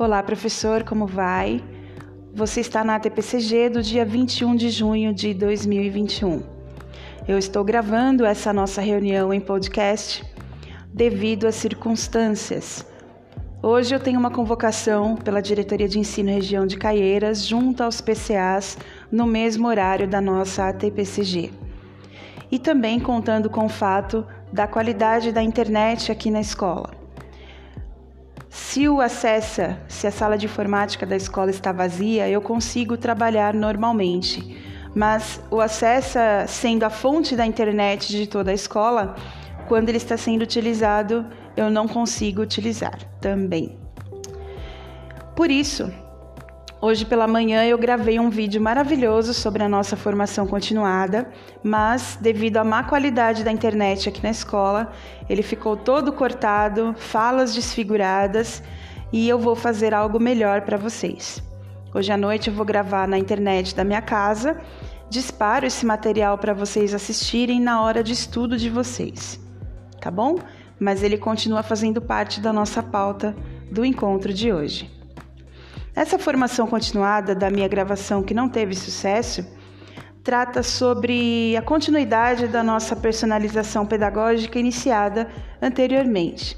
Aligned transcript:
Olá, 0.00 0.22
professor, 0.22 0.84
como 0.84 1.08
vai? 1.08 1.60
Você 2.32 2.60
está 2.60 2.84
na 2.84 3.00
TPCG 3.00 3.68
do 3.68 3.82
dia 3.82 4.04
21 4.04 4.54
de 4.54 4.70
junho 4.70 5.12
de 5.12 5.34
2021. 5.34 6.40
Eu 7.26 7.36
estou 7.36 7.64
gravando 7.64 8.24
essa 8.24 8.52
nossa 8.52 8.80
reunião 8.80 9.34
em 9.34 9.40
podcast 9.40 10.24
devido 10.94 11.48
às 11.48 11.56
circunstâncias. 11.56 12.86
Hoje 13.60 13.92
eu 13.92 13.98
tenho 13.98 14.20
uma 14.20 14.30
convocação 14.30 15.16
pela 15.16 15.42
Diretoria 15.42 15.88
de 15.88 15.98
Ensino 15.98 16.30
Região 16.30 16.64
de 16.64 16.76
Caieiras 16.76 17.44
junto 17.44 17.82
aos 17.82 18.00
PCAs 18.00 18.78
no 19.10 19.26
mesmo 19.26 19.66
horário 19.66 20.06
da 20.06 20.20
nossa 20.20 20.68
ATPCG. 20.68 21.50
E 22.52 22.56
também 22.60 23.00
contando 23.00 23.50
com 23.50 23.66
o 23.66 23.68
fato 23.68 24.24
da 24.52 24.68
qualidade 24.68 25.32
da 25.32 25.42
internet 25.42 26.12
aqui 26.12 26.30
na 26.30 26.40
escola. 26.40 26.97
Se 28.50 28.88
o 28.88 29.00
acessa, 29.00 29.78
se 29.88 30.06
a 30.06 30.10
sala 30.10 30.38
de 30.38 30.46
informática 30.46 31.04
da 31.04 31.16
escola 31.16 31.50
está 31.50 31.70
vazia, 31.72 32.28
eu 32.28 32.40
consigo 32.40 32.96
trabalhar 32.96 33.52
normalmente. 33.54 34.56
Mas 34.94 35.40
o 35.50 35.60
acessa 35.60 36.46
sendo 36.48 36.84
a 36.84 36.90
fonte 36.90 37.36
da 37.36 37.44
internet 37.44 38.08
de 38.08 38.26
toda 38.26 38.50
a 38.50 38.54
escola, 38.54 39.14
quando 39.68 39.90
ele 39.90 39.98
está 39.98 40.16
sendo 40.16 40.42
utilizado, 40.42 41.26
eu 41.56 41.70
não 41.70 41.86
consigo 41.86 42.40
utilizar 42.40 42.98
também. 43.20 43.76
Por 45.36 45.50
isso, 45.50 45.92
Hoje 46.80 47.04
pela 47.04 47.26
manhã 47.26 47.64
eu 47.64 47.76
gravei 47.76 48.20
um 48.20 48.30
vídeo 48.30 48.60
maravilhoso 48.60 49.34
sobre 49.34 49.64
a 49.64 49.68
nossa 49.68 49.96
formação 49.96 50.46
continuada, 50.46 51.28
mas 51.60 52.16
devido 52.20 52.58
à 52.58 52.62
má 52.62 52.84
qualidade 52.84 53.42
da 53.42 53.50
internet 53.50 54.08
aqui 54.08 54.22
na 54.22 54.30
escola, 54.30 54.92
ele 55.28 55.42
ficou 55.42 55.76
todo 55.76 56.12
cortado, 56.12 56.94
falas 56.96 57.52
desfiguradas 57.52 58.62
e 59.12 59.28
eu 59.28 59.40
vou 59.40 59.56
fazer 59.56 59.92
algo 59.92 60.20
melhor 60.20 60.60
para 60.60 60.76
vocês. 60.76 61.42
Hoje 61.92 62.12
à 62.12 62.16
noite 62.16 62.48
eu 62.48 62.54
vou 62.54 62.64
gravar 62.64 63.08
na 63.08 63.18
internet 63.18 63.74
da 63.74 63.82
minha 63.82 64.00
casa, 64.00 64.56
disparo 65.10 65.66
esse 65.66 65.84
material 65.84 66.38
para 66.38 66.54
vocês 66.54 66.94
assistirem 66.94 67.60
na 67.60 67.82
hora 67.82 68.04
de 68.04 68.12
estudo 68.12 68.56
de 68.56 68.70
vocês, 68.70 69.40
tá 70.00 70.12
bom? 70.12 70.36
Mas 70.78 71.02
ele 71.02 71.18
continua 71.18 71.64
fazendo 71.64 72.00
parte 72.00 72.40
da 72.40 72.52
nossa 72.52 72.84
pauta 72.84 73.34
do 73.68 73.84
encontro 73.84 74.32
de 74.32 74.52
hoje. 74.52 74.97
Essa 75.98 76.16
formação 76.16 76.64
continuada 76.68 77.34
da 77.34 77.50
minha 77.50 77.66
gravação 77.66 78.22
que 78.22 78.32
não 78.32 78.48
teve 78.48 78.72
sucesso 78.72 79.44
trata 80.22 80.62
sobre 80.62 81.56
a 81.56 81.60
continuidade 81.60 82.46
da 82.46 82.62
nossa 82.62 82.94
personalização 82.94 83.84
pedagógica 83.84 84.60
iniciada 84.60 85.26
anteriormente. 85.60 86.56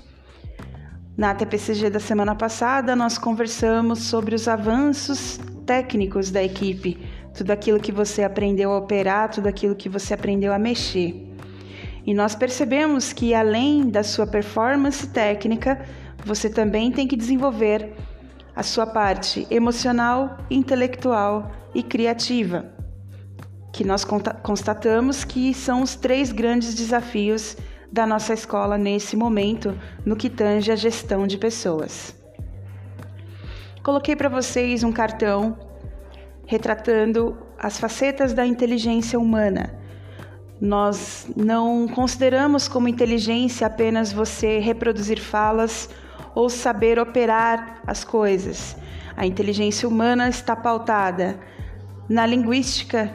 Na 1.16 1.34
TPCG 1.34 1.88
da 1.88 1.98
semana 1.98 2.34
passada, 2.34 2.94
nós 2.94 3.16
conversamos 3.16 4.00
sobre 4.00 4.34
os 4.34 4.46
avanços 4.46 5.40
técnicos 5.64 6.30
da 6.30 6.42
equipe, 6.42 6.98
tudo 7.32 7.50
aquilo 7.50 7.80
que 7.80 7.92
você 7.92 8.22
aprendeu 8.22 8.70
a 8.70 8.76
operar, 8.76 9.30
tudo 9.30 9.46
aquilo 9.46 9.74
que 9.74 9.88
você 9.88 10.12
aprendeu 10.12 10.52
a 10.52 10.58
mexer. 10.58 11.14
E 12.06 12.12
nós 12.12 12.34
percebemos 12.34 13.14
que 13.14 13.32
além 13.32 13.88
da 13.88 14.02
sua 14.02 14.26
performance 14.26 15.08
técnica, 15.08 15.80
você 16.26 16.50
também 16.50 16.92
tem 16.92 17.08
que 17.08 17.16
desenvolver 17.16 17.90
a 18.54 18.62
sua 18.62 18.86
parte 18.86 19.46
emocional, 19.50 20.38
intelectual 20.50 21.50
e 21.74 21.82
criativa, 21.82 22.72
que 23.72 23.84
nós 23.84 24.04
constatamos 24.42 25.24
que 25.24 25.54
são 25.54 25.82
os 25.82 25.94
três 25.94 26.32
grandes 26.32 26.74
desafios 26.74 27.56
da 27.90 28.06
nossa 28.06 28.32
escola 28.32 28.78
nesse 28.78 29.16
momento 29.16 29.76
no 30.04 30.16
que 30.16 30.30
tange 30.30 30.70
a 30.70 30.76
gestão 30.76 31.26
de 31.26 31.38
pessoas. 31.38 32.14
Coloquei 33.82 34.14
para 34.14 34.28
vocês 34.28 34.84
um 34.84 34.92
cartão 34.92 35.58
retratando 36.46 37.38
as 37.58 37.78
facetas 37.78 38.32
da 38.32 38.44
inteligência 38.44 39.18
humana. 39.18 39.78
Nós 40.60 41.28
não 41.36 41.88
consideramos 41.88 42.68
como 42.68 42.88
inteligência 42.88 43.66
apenas 43.66 44.12
você 44.12 44.58
reproduzir 44.58 45.20
falas 45.20 45.88
ou 46.34 46.48
saber 46.48 46.98
operar 46.98 47.82
as 47.86 48.04
coisas. 48.04 48.76
A 49.16 49.26
inteligência 49.26 49.88
humana 49.88 50.28
está 50.28 50.54
pautada 50.54 51.38
na 52.08 52.26
linguística, 52.26 53.12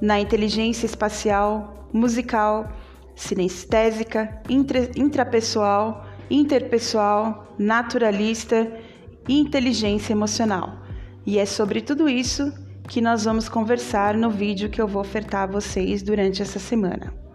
na 0.00 0.20
inteligência 0.20 0.86
espacial, 0.86 1.88
musical, 1.92 2.68
sinestésica, 3.14 4.40
intrapessoal, 4.96 6.04
interpessoal, 6.30 7.54
naturalista 7.58 8.70
e 9.28 9.38
inteligência 9.38 10.12
emocional. 10.12 10.82
E 11.24 11.38
é 11.38 11.46
sobre 11.46 11.80
tudo 11.80 12.08
isso 12.08 12.52
que 12.88 13.00
nós 13.00 13.24
vamos 13.24 13.48
conversar 13.48 14.14
no 14.14 14.30
vídeo 14.30 14.70
que 14.70 14.80
eu 14.80 14.86
vou 14.86 15.00
ofertar 15.00 15.42
a 15.42 15.52
vocês 15.52 16.02
durante 16.02 16.42
essa 16.42 16.58
semana. 16.58 17.25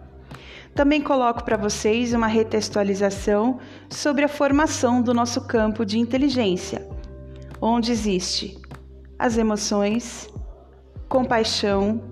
Também 0.74 1.02
coloco 1.02 1.44
para 1.44 1.56
vocês 1.56 2.14
uma 2.14 2.26
retextualização 2.26 3.58
sobre 3.90 4.24
a 4.24 4.28
formação 4.28 5.02
do 5.02 5.12
nosso 5.12 5.46
campo 5.46 5.84
de 5.84 5.98
inteligência, 5.98 6.88
onde 7.60 7.92
existe 7.92 8.58
as 9.18 9.36
emoções, 9.36 10.28
compaixão, 11.08 12.02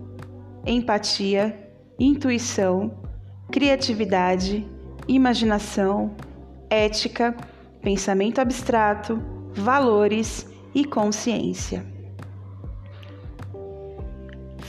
empatia, 0.66 1.70
intuição, 1.98 2.92
criatividade, 3.50 4.68
imaginação, 5.08 6.14
ética, 6.68 7.34
pensamento 7.82 8.40
abstrato, 8.40 9.20
valores 9.54 10.46
e 10.74 10.84
consciência. 10.84 11.89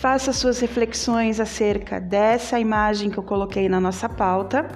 Faça 0.02 0.34
suas 0.34 0.60
reflexões 0.60 1.40
acerca 1.40 2.00
dessa 2.00 2.60
imagem 2.60 3.12
que 3.12 3.20
eu 3.20 3.24
coloquei 3.24 3.70
na 3.70 3.80
nossa 3.80 4.10
pauta. 4.10 4.68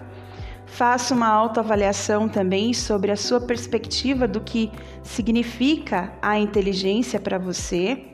Faça 0.68 1.16
uma 1.16 1.28
autoavaliação 1.28 2.30
também 2.30 2.76
sobre 2.76 3.12
a 3.12 3.16
sua 3.16 3.42
perspectiva 3.42 4.28
do 4.28 4.40
que 4.40 4.72
significa 5.02 6.14
a 6.22 6.38
inteligência 6.38 7.20
para 7.20 7.40
você. 7.40 8.06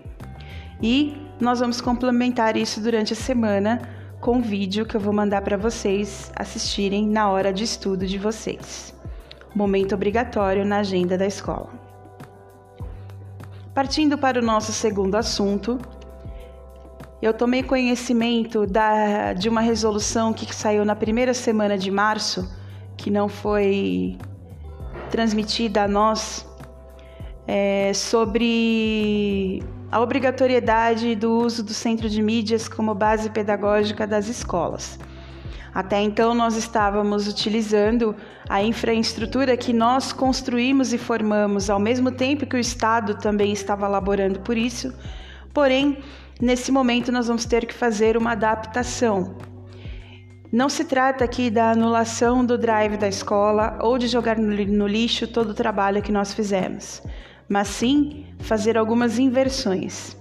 E 0.81 1.17
nós 1.37 1.59
vamos 1.59 1.81
complementar 1.81 2.55
isso 2.55 2.79
durante 2.79 3.11
a 3.11 3.17
semana 3.17 3.81
com 4.21 4.37
um 4.37 4.41
vídeo 4.41 4.85
que 4.85 4.95
eu 4.95 5.01
vou 5.01 5.11
mandar 5.11 5.41
para 5.41 5.57
vocês 5.57 6.31
assistirem 6.33 7.05
na 7.05 7.29
hora 7.29 7.51
de 7.51 7.65
estudo 7.65 8.07
de 8.07 8.17
vocês. 8.17 8.95
Momento 9.53 9.93
obrigatório 9.93 10.63
na 10.63 10.77
agenda 10.77 11.17
da 11.17 11.27
escola. 11.27 11.67
Partindo 13.73 14.17
para 14.17 14.39
o 14.39 14.41
nosso 14.41 14.71
segundo 14.71 15.15
assunto, 15.15 15.77
eu 17.21 17.33
tomei 17.33 17.61
conhecimento 17.61 18.65
da, 18.65 19.33
de 19.33 19.47
uma 19.47 19.61
resolução 19.61 20.33
que 20.33 20.53
saiu 20.53 20.83
na 20.83 20.95
primeira 20.95 21.33
semana 21.33 21.77
de 21.77 21.91
março, 21.91 22.51
que 22.97 23.11
não 23.11 23.29
foi 23.29 24.17
transmitida 25.11 25.83
a 25.83 25.87
nós, 25.87 26.47
é, 27.47 27.93
sobre 27.93 29.61
a 29.91 29.99
obrigatoriedade 29.99 31.15
do 31.15 31.31
uso 31.31 31.63
do 31.63 31.73
centro 31.73 32.09
de 32.09 32.21
mídias 32.23 32.67
como 32.67 32.95
base 32.95 33.29
pedagógica 33.29 34.07
das 34.07 34.27
escolas. 34.27 34.97
Até 35.73 36.01
então, 36.01 36.33
nós 36.33 36.55
estávamos 36.57 37.27
utilizando 37.27 38.15
a 38.49 38.61
infraestrutura 38.61 39.55
que 39.55 39.71
nós 39.71 40.11
construímos 40.11 40.91
e 40.91 40.97
formamos, 40.97 41.69
ao 41.69 41.79
mesmo 41.79 42.11
tempo 42.11 42.45
que 42.45 42.55
o 42.55 42.59
Estado 42.59 43.15
também 43.15 43.53
estava 43.53 43.85
elaborando 43.85 44.39
por 44.39 44.57
isso, 44.57 44.93
porém, 45.53 45.97
Nesse 46.41 46.71
momento, 46.71 47.11
nós 47.11 47.27
vamos 47.27 47.45
ter 47.45 47.67
que 47.67 47.73
fazer 47.73 48.17
uma 48.17 48.31
adaptação. 48.31 49.35
Não 50.51 50.69
se 50.69 50.83
trata 50.83 51.23
aqui 51.23 51.51
da 51.51 51.69
anulação 51.69 52.43
do 52.43 52.57
drive 52.57 52.97
da 52.97 53.07
escola 53.07 53.77
ou 53.79 53.95
de 53.95 54.07
jogar 54.07 54.37
no 54.37 54.87
lixo 54.87 55.27
todo 55.27 55.51
o 55.51 55.53
trabalho 55.53 56.01
que 56.01 56.11
nós 56.11 56.33
fizemos, 56.33 57.03
mas 57.47 57.67
sim 57.67 58.25
fazer 58.39 58.75
algumas 58.75 59.19
inversões. 59.19 60.17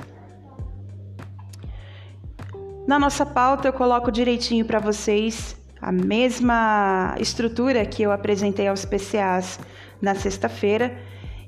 Na 2.87 2.99
nossa 2.99 3.25
pauta, 3.25 3.69
eu 3.69 3.72
coloco 3.72 4.12
direitinho 4.12 4.67
para 4.67 4.78
vocês 4.78 5.56
a 5.81 5.90
mesma 5.90 7.14
estrutura 7.19 7.87
que 7.87 8.02
eu 8.02 8.12
apresentei 8.12 8.69
aos 8.69 8.84
PCAs 8.84 9.58
na 10.02 10.14
sexta-feira 10.14 10.99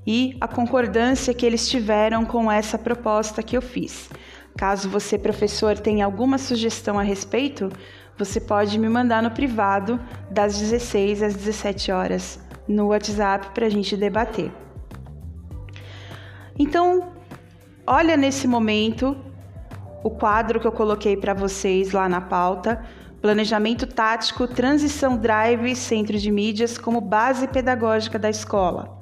e 0.06 0.34
a 0.40 0.48
concordância 0.48 1.34
que 1.34 1.44
eles 1.44 1.69
tiveram 1.69 2.24
com 2.24 2.50
essa 2.50 2.78
proposta 2.78 3.42
que 3.42 3.56
eu 3.56 3.60
fiz. 3.60 4.08
Caso 4.56 4.88
você, 4.88 5.19
professor, 5.19 5.78
tenha 5.78 6.04
alguma 6.04 6.38
sugestão 6.38 6.99
a 6.99 7.02
respeito, 7.02 7.70
você 8.19 8.40
pode 8.40 8.78
me 8.78 8.88
mandar 8.88 9.22
no 9.22 9.31
privado 9.31 9.99
das 10.31 10.58
16 10.58 11.22
às 11.22 11.34
17 11.34 11.90
horas 11.90 12.38
no 12.69 12.88
WhatsApp 12.88 13.49
para 13.54 13.66
a 13.66 13.70
gente 13.70 13.96
debater. 13.96 14.52
Então, 16.58 17.12
olha 17.87 18.16
nesse 18.16 18.46
momento 18.46 19.16
o 20.04 20.10
quadro 20.10 20.60
que 20.60 20.66
eu 20.66 20.72
coloquei 20.72 21.16
para 21.16 21.34
vocês 21.34 21.93
lá 21.93 22.08
na 22.08 22.20
pauta: 22.20 22.84
Planejamento 23.20 23.87
Tático, 23.87 24.46
Transição 24.46 25.16
Drive, 25.16 25.75
Centro 25.75 26.19
de 26.19 26.31
Mídias 26.31 26.76
como 26.76 27.00
base 27.00 27.48
pedagógica 27.48 28.19
da 28.19 28.28
escola. 28.28 28.98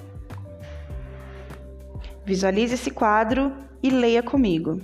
Visualize 2.25 2.75
esse 2.75 2.91
quadro 2.91 3.51
e 3.83 3.89
leia 3.89 4.23
comigo. 4.23 4.79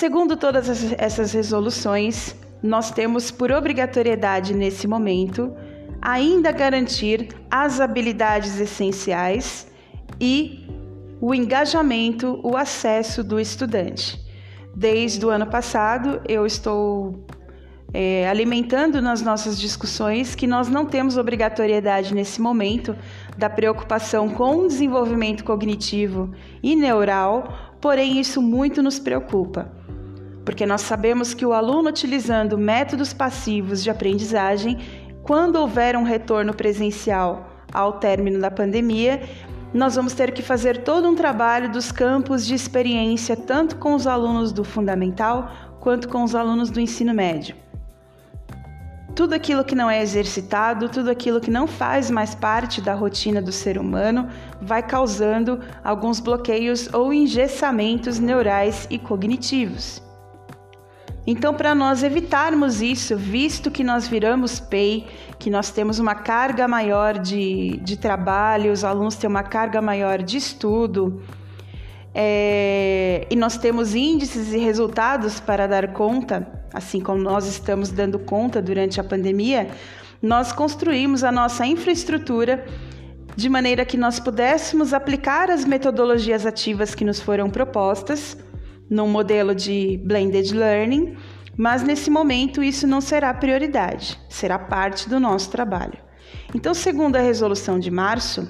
Segundo 0.00 0.34
todas 0.34 0.94
essas 0.94 1.34
resoluções, 1.34 2.34
nós 2.62 2.90
temos 2.90 3.30
por 3.30 3.52
obrigatoriedade 3.52 4.54
nesse 4.54 4.88
momento 4.88 5.54
ainda 6.00 6.50
garantir 6.52 7.28
as 7.50 7.80
habilidades 7.82 8.58
essenciais 8.58 9.70
e 10.18 10.66
o 11.20 11.34
engajamento, 11.34 12.40
o 12.42 12.56
acesso 12.56 13.22
do 13.22 13.38
estudante. 13.38 14.18
Desde 14.74 15.26
o 15.26 15.28
ano 15.28 15.46
passado, 15.46 16.22
eu 16.26 16.46
estou 16.46 17.22
é, 17.92 18.26
alimentando 18.26 19.02
nas 19.02 19.20
nossas 19.20 19.60
discussões 19.60 20.34
que 20.34 20.46
nós 20.46 20.66
não 20.66 20.86
temos 20.86 21.18
obrigatoriedade 21.18 22.14
nesse 22.14 22.40
momento 22.40 22.96
da 23.36 23.50
preocupação 23.50 24.30
com 24.30 24.60
o 24.60 24.66
desenvolvimento 24.66 25.44
cognitivo 25.44 26.30
e 26.62 26.74
neural, 26.74 27.76
porém 27.82 28.18
isso 28.18 28.40
muito 28.40 28.82
nos 28.82 28.98
preocupa, 28.98 29.78
porque 30.44 30.66
nós 30.66 30.80
sabemos 30.82 31.34
que 31.34 31.44
o 31.44 31.52
aluno 31.52 31.88
utilizando 31.88 32.58
métodos 32.58 33.12
passivos 33.12 33.82
de 33.82 33.90
aprendizagem, 33.90 34.78
quando 35.22 35.56
houver 35.56 35.96
um 35.96 36.02
retorno 36.02 36.54
presencial 36.54 37.48
ao 37.72 37.94
término 37.94 38.40
da 38.40 38.50
pandemia, 38.50 39.22
nós 39.72 39.94
vamos 39.94 40.14
ter 40.14 40.32
que 40.32 40.42
fazer 40.42 40.82
todo 40.82 41.08
um 41.08 41.14
trabalho 41.14 41.70
dos 41.70 41.92
campos 41.92 42.44
de 42.46 42.54
experiência, 42.54 43.36
tanto 43.36 43.76
com 43.76 43.94
os 43.94 44.06
alunos 44.06 44.50
do 44.52 44.64
fundamental 44.64 45.50
quanto 45.78 46.08
com 46.08 46.24
os 46.24 46.34
alunos 46.34 46.70
do 46.70 46.80
ensino 46.80 47.14
médio 47.14 47.54
tudo 49.20 49.34
aquilo 49.34 49.62
que 49.62 49.74
não 49.74 49.90
é 49.90 50.00
exercitado, 50.00 50.88
tudo 50.88 51.10
aquilo 51.10 51.42
que 51.42 51.50
não 51.50 51.66
faz 51.66 52.10
mais 52.10 52.34
parte 52.34 52.80
da 52.80 52.94
rotina 52.94 53.42
do 53.42 53.52
ser 53.52 53.76
humano, 53.76 54.28
vai 54.62 54.82
causando 54.82 55.60
alguns 55.84 56.20
bloqueios 56.20 56.88
ou 56.94 57.12
engessamentos 57.12 58.18
neurais 58.18 58.86
e 58.88 58.98
cognitivos. 58.98 60.02
Então, 61.30 61.54
para 61.54 61.76
nós 61.76 62.02
evitarmos 62.02 62.82
isso, 62.82 63.16
visto 63.16 63.70
que 63.70 63.84
nós 63.84 64.08
viramos 64.08 64.58
PEI, 64.58 65.06
que 65.38 65.48
nós 65.48 65.70
temos 65.70 66.00
uma 66.00 66.12
carga 66.12 66.66
maior 66.66 67.16
de, 67.16 67.76
de 67.84 67.96
trabalho, 67.96 68.72
os 68.72 68.82
alunos 68.82 69.14
têm 69.14 69.30
uma 69.30 69.44
carga 69.44 69.80
maior 69.80 70.20
de 70.20 70.36
estudo, 70.36 71.22
é, 72.12 73.28
e 73.30 73.36
nós 73.36 73.56
temos 73.56 73.94
índices 73.94 74.52
e 74.52 74.58
resultados 74.58 75.38
para 75.38 75.68
dar 75.68 75.92
conta 75.92 76.50
assim 76.74 77.00
como 77.00 77.22
nós 77.22 77.46
estamos 77.46 77.92
dando 77.92 78.18
conta 78.18 78.60
durante 78.60 79.00
a 79.00 79.04
pandemia, 79.04 79.70
nós 80.20 80.50
construímos 80.50 81.22
a 81.22 81.30
nossa 81.30 81.64
infraestrutura 81.64 82.64
de 83.36 83.48
maneira 83.48 83.84
que 83.84 83.96
nós 83.96 84.18
pudéssemos 84.18 84.92
aplicar 84.92 85.48
as 85.48 85.64
metodologias 85.64 86.44
ativas 86.44 86.92
que 86.92 87.04
nos 87.04 87.20
foram 87.20 87.48
propostas 87.48 88.36
num 88.90 89.08
modelo 89.08 89.54
de 89.54 90.00
blended 90.04 90.52
learning, 90.52 91.16
mas 91.56 91.82
nesse 91.82 92.10
momento 92.10 92.62
isso 92.62 92.86
não 92.86 93.00
será 93.00 93.32
prioridade, 93.32 94.18
será 94.28 94.58
parte 94.58 95.08
do 95.08 95.20
nosso 95.20 95.50
trabalho. 95.50 95.98
Então, 96.54 96.74
segundo 96.74 97.16
a 97.16 97.20
resolução 97.20 97.78
de 97.78 97.90
março, 97.90 98.48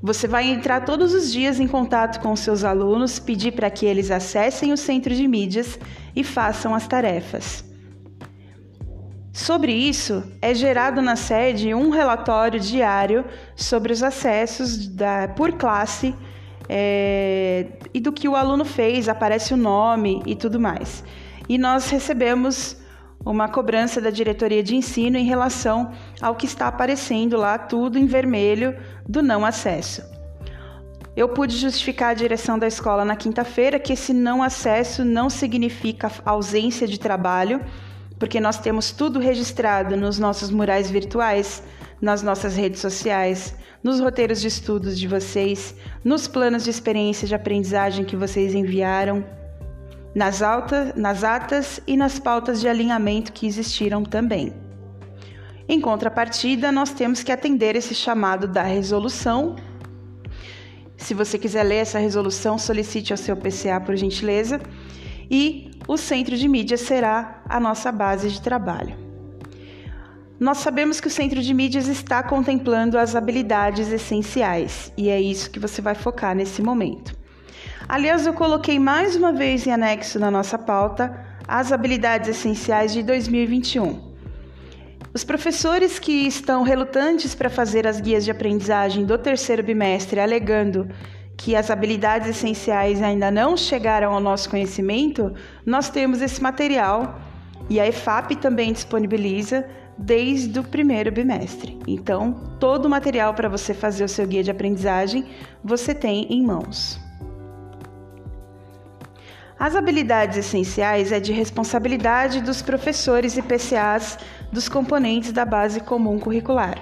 você 0.00 0.26
vai 0.26 0.48
entrar 0.48 0.84
todos 0.84 1.12
os 1.14 1.32
dias 1.32 1.60
em 1.60 1.66
contato 1.66 2.20
com 2.20 2.34
seus 2.34 2.64
alunos, 2.64 3.18
pedir 3.18 3.52
para 3.52 3.70
que 3.70 3.86
eles 3.86 4.10
acessem 4.10 4.72
o 4.72 4.76
centro 4.76 5.14
de 5.14 5.26
mídias 5.26 5.78
e 6.14 6.24
façam 6.24 6.74
as 6.74 6.86
tarefas. 6.86 7.64
Sobre 9.32 9.72
isso, 9.72 10.22
é 10.42 10.54
gerado 10.54 11.00
na 11.00 11.16
sede 11.16 11.72
um 11.72 11.88
relatório 11.88 12.60
diário 12.60 13.24
sobre 13.56 13.92
os 13.92 14.02
acessos 14.02 14.86
da, 14.86 15.28
por 15.28 15.52
classe 15.52 16.14
é, 16.68 17.66
e 17.92 18.00
do 18.00 18.12
que 18.12 18.28
o 18.28 18.36
aluno 18.36 18.64
fez, 18.64 19.08
aparece 19.08 19.54
o 19.54 19.56
nome 19.56 20.22
e 20.26 20.34
tudo 20.34 20.58
mais. 20.60 21.04
E 21.48 21.58
nós 21.58 21.90
recebemos 21.90 22.76
uma 23.24 23.48
cobrança 23.48 24.00
da 24.00 24.10
diretoria 24.10 24.62
de 24.62 24.74
ensino 24.74 25.16
em 25.16 25.24
relação 25.24 25.92
ao 26.20 26.34
que 26.34 26.46
está 26.46 26.66
aparecendo 26.66 27.36
lá, 27.36 27.56
tudo 27.56 27.98
em 27.98 28.06
vermelho 28.06 28.76
do 29.08 29.22
não 29.22 29.44
acesso. 29.44 30.02
Eu 31.14 31.28
pude 31.28 31.56
justificar 31.56 32.10
a 32.10 32.14
direção 32.14 32.58
da 32.58 32.66
escola 32.66 33.04
na 33.04 33.14
quinta-feira 33.14 33.78
que 33.78 33.92
esse 33.92 34.14
não 34.14 34.42
acesso 34.42 35.04
não 35.04 35.28
significa 35.28 36.10
ausência 36.24 36.88
de 36.88 36.98
trabalho, 36.98 37.60
porque 38.18 38.40
nós 38.40 38.58
temos 38.58 38.92
tudo 38.92 39.18
registrado 39.18 39.96
nos 39.96 40.18
nossos 40.18 40.50
murais 40.50 40.90
virtuais, 40.90 41.62
nas 42.02 42.20
nossas 42.20 42.56
redes 42.56 42.80
sociais, 42.80 43.54
nos 43.80 44.00
roteiros 44.00 44.40
de 44.40 44.48
estudos 44.48 44.98
de 44.98 45.06
vocês, 45.06 45.76
nos 46.04 46.26
planos 46.26 46.64
de 46.64 46.70
experiência 46.70 47.28
de 47.28 47.34
aprendizagem 47.34 48.04
que 48.04 48.16
vocês 48.16 48.54
enviaram 48.54 49.24
nas, 50.12 50.42
altas, 50.42 50.92
nas 50.96 51.22
atas 51.22 51.80
e 51.86 51.96
nas 51.96 52.18
pautas 52.18 52.60
de 52.60 52.68
alinhamento 52.68 53.32
que 53.32 53.46
existiram 53.46 54.02
também. 54.02 54.52
Em 55.68 55.80
contrapartida, 55.80 56.72
nós 56.72 56.90
temos 56.90 57.22
que 57.22 57.30
atender 57.30 57.76
esse 57.76 57.94
chamado 57.94 58.48
da 58.48 58.64
resolução. 58.64 59.54
Se 60.96 61.14
você 61.14 61.38
quiser 61.38 61.62
ler 61.62 61.76
essa 61.76 62.00
resolução, 62.00 62.58
solicite 62.58 63.12
ao 63.12 63.16
seu 63.16 63.36
PCA 63.36 63.80
por 63.80 63.94
gentileza. 63.94 64.60
E 65.30 65.70
o 65.86 65.96
centro 65.96 66.36
de 66.36 66.48
mídia 66.48 66.76
será 66.76 67.42
a 67.48 67.60
nossa 67.60 67.92
base 67.92 68.28
de 68.28 68.42
trabalho. 68.42 69.11
Nós 70.42 70.58
sabemos 70.58 71.00
que 71.00 71.06
o 71.06 71.10
centro 71.10 71.40
de 71.40 71.54
mídias 71.54 71.86
está 71.86 72.20
contemplando 72.20 72.98
as 72.98 73.14
habilidades 73.14 73.92
essenciais 73.92 74.92
e 74.96 75.08
é 75.08 75.20
isso 75.20 75.48
que 75.48 75.60
você 75.60 75.80
vai 75.80 75.94
focar 75.94 76.34
nesse 76.34 76.60
momento. 76.60 77.16
Aliás, 77.88 78.26
eu 78.26 78.32
coloquei 78.32 78.76
mais 78.76 79.14
uma 79.14 79.32
vez 79.32 79.64
em 79.68 79.70
anexo 79.70 80.18
na 80.18 80.32
nossa 80.32 80.58
pauta 80.58 81.16
as 81.46 81.70
habilidades 81.70 82.28
essenciais 82.28 82.92
de 82.92 83.04
2021. 83.04 84.12
Os 85.14 85.22
professores 85.22 86.00
que 86.00 86.26
estão 86.26 86.64
relutantes 86.64 87.36
para 87.36 87.48
fazer 87.48 87.86
as 87.86 88.00
guias 88.00 88.24
de 88.24 88.32
aprendizagem 88.32 89.04
do 89.04 89.16
terceiro 89.16 89.62
bimestre, 89.62 90.18
alegando 90.18 90.88
que 91.36 91.54
as 91.54 91.70
habilidades 91.70 92.28
essenciais 92.28 93.00
ainda 93.00 93.30
não 93.30 93.56
chegaram 93.56 94.12
ao 94.12 94.18
nosso 94.18 94.50
conhecimento, 94.50 95.32
nós 95.64 95.88
temos 95.88 96.20
esse 96.20 96.42
material 96.42 97.20
e 97.70 97.78
a 97.78 97.86
EFAP 97.86 98.34
também 98.36 98.72
disponibiliza 98.72 99.64
desde 99.96 100.58
o 100.58 100.64
primeiro 100.64 101.12
bimestre. 101.12 101.78
Então, 101.86 102.32
todo 102.58 102.86
o 102.86 102.90
material 102.90 103.34
para 103.34 103.48
você 103.48 103.74
fazer 103.74 104.04
o 104.04 104.08
seu 104.08 104.26
guia 104.26 104.42
de 104.42 104.50
aprendizagem 104.50 105.26
você 105.62 105.94
tem 105.94 106.26
em 106.30 106.42
mãos. 106.42 107.00
As 109.58 109.76
habilidades 109.76 110.38
essenciais 110.38 111.12
é 111.12 111.20
de 111.20 111.32
responsabilidade 111.32 112.40
dos 112.40 112.60
professores 112.62 113.36
e 113.36 113.42
PCAs 113.42 114.18
dos 114.50 114.68
componentes 114.68 115.30
da 115.30 115.44
base 115.44 115.80
comum 115.80 116.18
curricular. 116.18 116.76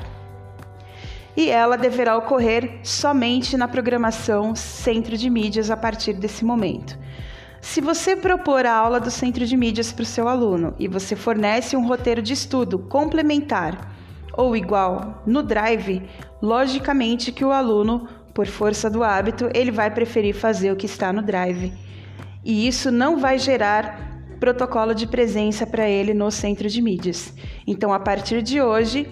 E 1.36 1.50
ela 1.50 1.76
deverá 1.76 2.16
ocorrer 2.16 2.80
somente 2.82 3.56
na 3.56 3.68
programação 3.68 4.54
Centro 4.56 5.16
de 5.16 5.28
Mídias 5.28 5.70
a 5.70 5.76
partir 5.76 6.14
desse 6.14 6.42
momento. 6.42 6.98
Se 7.60 7.80
você 7.80 8.16
propor 8.16 8.64
a 8.64 8.72
aula 8.72 8.98
do 8.98 9.10
Centro 9.10 9.44
de 9.44 9.56
Mídias 9.56 9.92
para 9.92 10.02
o 10.02 10.06
seu 10.06 10.26
aluno 10.26 10.74
e 10.78 10.88
você 10.88 11.14
fornece 11.14 11.76
um 11.76 11.86
roteiro 11.86 12.22
de 12.22 12.32
estudo 12.32 12.78
complementar 12.78 13.94
ou 14.32 14.56
igual 14.56 15.22
no 15.26 15.42
Drive, 15.42 16.02
logicamente 16.40 17.30
que 17.30 17.44
o 17.44 17.52
aluno, 17.52 18.08
por 18.34 18.46
força 18.46 18.88
do 18.88 19.04
hábito, 19.04 19.50
ele 19.54 19.70
vai 19.70 19.90
preferir 19.90 20.34
fazer 20.34 20.72
o 20.72 20.76
que 20.76 20.86
está 20.86 21.12
no 21.12 21.22
Drive 21.22 21.72
e 22.44 22.66
isso 22.66 22.90
não 22.90 23.18
vai 23.18 23.38
gerar 23.38 24.08
protocolo 24.40 24.94
de 24.94 25.06
presença 25.06 25.66
para 25.66 25.88
ele 25.88 26.14
no 26.14 26.30
centro 26.30 26.68
de 26.68 26.80
mídias. 26.80 27.34
Então, 27.66 27.92
a 27.92 28.00
partir 28.00 28.40
de 28.40 28.62
hoje, 28.62 29.06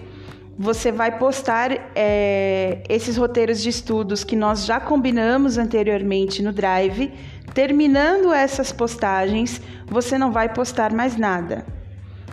você 0.61 0.91
vai 0.91 1.17
postar 1.17 1.71
é, 1.95 2.83
esses 2.89 3.15
roteiros 3.15 3.61
de 3.61 3.69
estudos 3.69 4.25
que 4.25 4.35
nós 4.35 4.65
já 4.65 4.77
combinamos 4.77 5.57
anteriormente 5.57 6.43
no 6.43 6.51
Drive. 6.51 7.13
Terminando 7.53 8.33
essas 8.33 8.69
postagens, 8.69 9.61
você 9.87 10.17
não 10.17 10.33
vai 10.33 10.53
postar 10.53 10.91
mais 10.91 11.15
nada. 11.15 11.65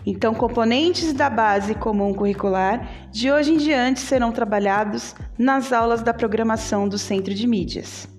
Então, 0.04 0.34
componentes 0.34 1.12
da 1.12 1.30
base 1.30 1.76
comum 1.76 2.12
curricular 2.12 2.88
de 3.12 3.30
hoje 3.30 3.52
em 3.52 3.58
diante 3.58 4.00
serão 4.00 4.32
trabalhados 4.32 5.14
nas 5.38 5.72
aulas 5.72 6.02
da 6.02 6.12
programação 6.12 6.88
do 6.88 6.98
Centro 6.98 7.32
de 7.32 7.46
Mídias. 7.46 8.15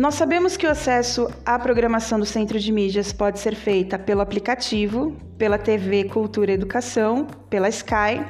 Nós 0.00 0.14
sabemos 0.14 0.56
que 0.56 0.66
o 0.66 0.70
acesso 0.70 1.28
à 1.44 1.58
programação 1.58 2.18
do 2.18 2.24
Centro 2.24 2.58
de 2.58 2.72
Mídias 2.72 3.12
pode 3.12 3.38
ser 3.38 3.54
feita 3.54 3.98
pelo 3.98 4.22
aplicativo, 4.22 5.14
pela 5.36 5.58
TV 5.58 6.04
Cultura 6.04 6.52
Educação, 6.52 7.26
pela 7.50 7.68
Sky, 7.68 8.24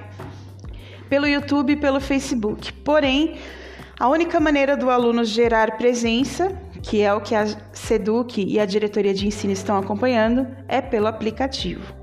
pelo 1.08 1.28
YouTube 1.28 1.74
e 1.74 1.76
pelo 1.76 2.00
Facebook. 2.00 2.72
Porém, 2.72 3.38
a 4.00 4.08
única 4.08 4.40
maneira 4.40 4.76
do 4.76 4.90
aluno 4.90 5.24
gerar 5.24 5.76
presença, 5.76 6.60
que 6.82 7.02
é 7.02 7.14
o 7.14 7.20
que 7.20 7.36
a 7.36 7.46
SEDUC 7.72 8.42
e 8.42 8.58
a 8.58 8.66
diretoria 8.66 9.14
de 9.14 9.28
ensino 9.28 9.52
estão 9.52 9.78
acompanhando, 9.78 10.48
é 10.66 10.80
pelo 10.80 11.06
aplicativo, 11.06 11.94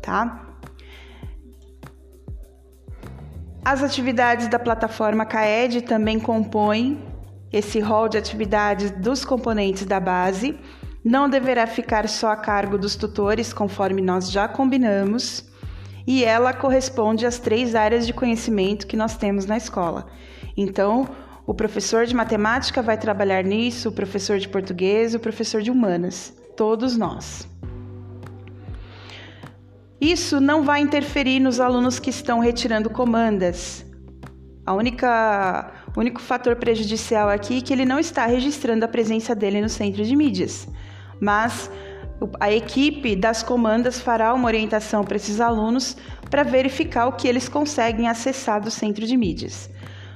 tá? 0.00 0.54
As 3.64 3.82
atividades 3.82 4.46
da 4.46 4.60
plataforma 4.60 5.26
CAED 5.26 5.82
também 5.82 6.20
compõem 6.20 7.12
esse 7.56 7.78
rol 7.78 8.08
de 8.08 8.18
atividades 8.18 8.90
dos 8.90 9.24
componentes 9.24 9.86
da 9.86 10.00
base. 10.00 10.58
Não 11.04 11.28
deverá 11.28 11.66
ficar 11.66 12.08
só 12.08 12.30
a 12.30 12.36
cargo 12.36 12.76
dos 12.76 12.96
tutores, 12.96 13.52
conforme 13.52 14.02
nós 14.02 14.30
já 14.30 14.48
combinamos, 14.48 15.48
e 16.06 16.24
ela 16.24 16.52
corresponde 16.52 17.24
às 17.24 17.38
três 17.38 17.74
áreas 17.74 18.06
de 18.06 18.12
conhecimento 18.12 18.86
que 18.86 18.96
nós 18.96 19.16
temos 19.16 19.46
na 19.46 19.56
escola. 19.56 20.06
Então, 20.56 21.08
o 21.46 21.54
professor 21.54 22.06
de 22.06 22.14
matemática 22.14 22.82
vai 22.82 22.96
trabalhar 22.98 23.44
nisso, 23.44 23.90
o 23.90 23.92
professor 23.92 24.38
de 24.38 24.48
português, 24.48 25.14
o 25.14 25.20
professor 25.20 25.62
de 25.62 25.70
humanas, 25.70 26.34
todos 26.56 26.96
nós. 26.96 27.48
Isso 30.00 30.40
não 30.40 30.64
vai 30.64 30.80
interferir 30.80 31.38
nos 31.38 31.60
alunos 31.60 31.98
que 31.98 32.10
estão 32.10 32.40
retirando 32.40 32.90
comandas. 32.90 33.86
A 34.66 34.72
única, 34.72 35.70
o 35.96 36.00
único 36.00 36.20
fator 36.20 36.56
prejudicial 36.56 37.28
aqui 37.28 37.58
é 37.58 37.60
que 37.60 37.72
ele 37.72 37.84
não 37.84 37.98
está 37.98 38.26
registrando 38.26 38.84
a 38.84 38.88
presença 38.88 39.34
dele 39.34 39.60
no 39.60 39.68
centro 39.68 40.04
de 40.04 40.16
mídias, 40.16 40.66
mas 41.20 41.70
a 42.40 42.52
equipe 42.52 43.14
das 43.14 43.42
comandas 43.42 44.00
fará 44.00 44.34
uma 44.34 44.46
orientação 44.46 45.04
para 45.04 45.16
esses 45.16 45.40
alunos 45.40 45.96
para 46.30 46.42
verificar 46.42 47.06
o 47.06 47.12
que 47.12 47.28
eles 47.28 47.48
conseguem 47.48 48.08
acessar 48.08 48.60
do 48.60 48.70
centro 48.70 49.06
de 49.06 49.16
mídias. 49.16 49.70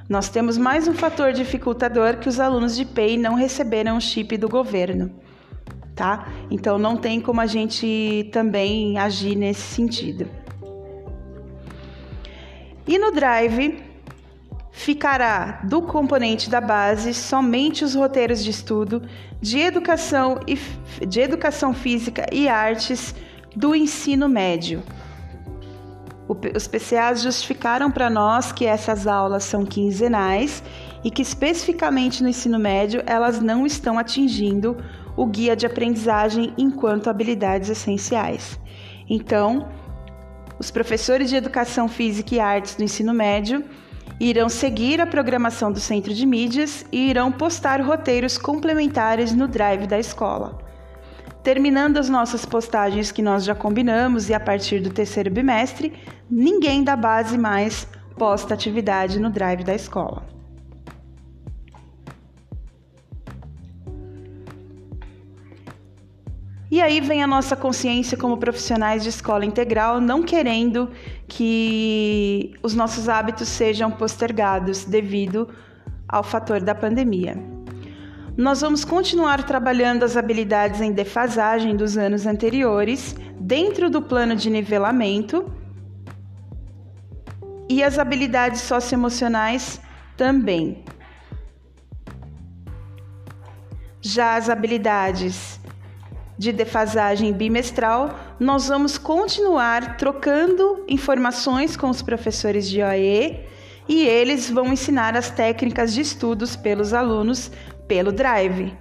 Nós 0.08 0.28
temos 0.28 0.56
mais 0.56 0.88
um 0.88 0.94
fator 0.94 1.32
dificultador 1.32 2.16
que 2.16 2.28
os 2.28 2.40
alunos 2.40 2.75
de 2.75 2.85
PEI 2.85 3.16
não 3.18 3.35
receberam 3.35 3.97
o 3.99 4.00
chip 4.00 4.37
do 4.37 4.49
governo, 4.49 5.12
tá? 5.94 6.26
Então 6.50 6.78
não 6.78 6.97
tem 6.97 7.20
como 7.20 7.40
a 7.40 7.47
gente 7.47 8.28
também 8.32 8.99
agir 8.99 9.37
nesse 9.37 9.61
sentido. 9.61 10.26
E 12.87 12.99
no 12.99 13.12
Drive 13.12 13.88
ficará 14.78 15.61
do 15.64 15.82
componente 15.82 16.49
da 16.49 16.61
base 16.61 17.12
somente 17.12 17.82
os 17.85 17.97
roteiros 17.97 18.44
de 18.44 18.50
estudo 18.50 19.02
de 19.40 19.58
educação 19.58 20.38
e 20.47 20.56
de 21.04 21.20
educação 21.20 21.75
física 21.75 22.25
e 22.32 22.49
artes 22.49 23.12
do 23.56 23.75
ensino 23.75 24.28
médio 24.28 24.80
os 26.54 26.68
PCAs 26.68 27.23
justificaram 27.23 27.90
para 27.90 28.08
nós 28.08 28.52
que 28.52 28.66
essas 28.66 29.06
aulas 29.06 29.42
são 29.42 29.64
quinzenais 29.64 30.62
e 31.02 31.11
que 31.11 31.23
especificamente 31.23 32.23
no 32.23 32.28
ensino 32.28 32.58
médio 32.58 33.02
elas 33.04 33.40
não 33.40 33.66
estão 33.66 33.99
atingindo 33.99 34.76
o 35.16 35.26
guia 35.26 35.56
de 35.56 35.66
aprendizagem 35.66 36.52
enquanto 36.56 37.08
habilidades 37.08 37.70
essenciais. 37.70 38.61
Então, 39.08 39.68
os 40.58 40.70
professores 40.70 41.30
de 41.30 41.37
educação 41.37 41.88
física 41.88 42.35
e 42.35 42.40
artes 42.40 42.76
do 42.76 42.85
ensino 42.85 43.14
médio 43.14 43.64
irão 44.20 44.48
seguir 44.48 45.00
a 45.00 45.06
programação 45.06 45.70
do 45.70 45.78
centro 45.78 46.12
de 46.12 46.26
mídias 46.26 46.84
e 46.90 47.08
irão 47.08 47.30
postar 47.30 47.80
roteiros 47.80 48.37
complementares 48.37 49.32
no 49.32 49.46
drive 49.46 49.87
da 49.87 49.98
escola. 49.98 50.58
Terminando 51.42 51.98
as 51.98 52.08
nossas 52.08 52.44
postagens 52.44 53.12
que 53.12 53.22
nós 53.22 53.44
já 53.44 53.54
combinamos 53.54 54.28
e 54.28 54.34
a 54.34 54.40
partir 54.40 54.80
do 54.80 54.90
terceiro 54.90 55.30
bimestre, 55.30 55.92
ninguém 56.28 56.82
da 56.82 56.96
base 56.96 57.38
mais 57.38 57.87
posta 58.16 58.54
atividade 58.54 59.20
no 59.20 59.30
drive 59.30 59.62
da 59.62 59.75
escola. 59.75 60.38
E 66.70 66.82
aí 66.82 67.00
vem 67.00 67.22
a 67.22 67.26
nossa 67.26 67.56
consciência 67.56 68.16
como 68.16 68.37
profissionais 68.37 69.02
de 69.02 69.08
escola 69.08 69.44
integral, 69.44 70.00
não 70.00 70.22
querendo 70.22 70.90
que 71.26 72.52
os 72.62 72.75
nossos 72.75 73.08
hábitos 73.08 73.48
sejam 73.48 73.90
postergados 73.90 74.84
devido 74.84 75.48
ao 76.06 76.22
fator 76.22 76.60
da 76.60 76.75
pandemia. 76.75 77.37
Nós 78.37 78.60
vamos 78.60 78.84
continuar 78.84 79.44
trabalhando 79.44 80.04
as 80.04 80.16
habilidades 80.16 80.80
em 80.80 80.92
defasagem 80.92 81.75
dos 81.75 81.96
anos 81.96 82.26
anteriores 82.26 83.16
dentro 83.40 83.88
do 83.88 84.02
plano 84.02 84.37
de 84.37 84.50
nivelamento 84.50 85.50
e 87.68 87.82
as 87.82 87.98
habilidades 87.98 88.60
socioemocionais 88.60 89.80
também. 90.16 90.84
Já 94.00 94.37
as 94.37 94.48
habilidades 94.48 95.58
de 96.38 96.52
defasagem 96.52 97.33
bimestral, 97.33 98.16
nós 98.38 98.68
vamos 98.68 98.97
continuar 98.97 99.97
trocando 99.97 100.85
informações 100.87 101.76
com 101.76 101.90
os 101.90 102.00
professores 102.00 102.68
de 102.68 102.80
OE 102.80 103.40
e 103.88 104.07
eles 104.07 104.49
vão 104.49 104.73
ensinar 104.73 105.16
as 105.16 105.30
técnicas 105.30 105.92
de 105.92 106.00
estudos 106.02 106.54
pelos 106.54 106.95
alunos 106.95 107.50
pelo 107.88 108.12
Drive, 108.12 108.73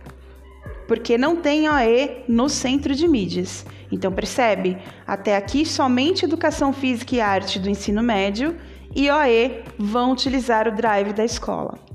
porque 0.87 1.17
não 1.17 1.37
tem 1.37 1.67
OE 1.67 2.23
no 2.27 2.47
centro 2.47 2.93
de 2.93 3.07
mídias. 3.07 3.65
Então 3.91 4.11
percebe? 4.11 4.77
Até 5.07 5.35
aqui 5.35 5.65
somente 5.65 6.25
educação 6.25 6.71
física 6.71 7.15
e 7.15 7.21
arte 7.21 7.57
do 7.57 7.69
ensino 7.69 8.03
médio 8.03 8.55
e 8.95 9.09
OE 9.09 9.63
vão 9.79 10.11
utilizar 10.11 10.67
o 10.67 10.75
Drive 10.75 11.13
da 11.13 11.25
escola. 11.25 11.86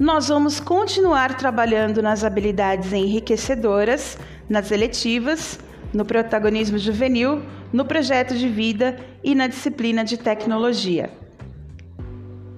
Nós 0.00 0.28
vamos 0.28 0.58
continuar 0.58 1.36
trabalhando 1.36 2.00
nas 2.00 2.24
habilidades 2.24 2.90
enriquecedoras, 2.90 4.16
nas 4.48 4.70
eletivas, 4.70 5.60
no 5.92 6.06
protagonismo 6.06 6.78
juvenil, 6.78 7.42
no 7.70 7.84
projeto 7.84 8.34
de 8.34 8.48
vida 8.48 8.98
e 9.22 9.34
na 9.34 9.46
disciplina 9.46 10.02
de 10.02 10.16
tecnologia. 10.16 11.10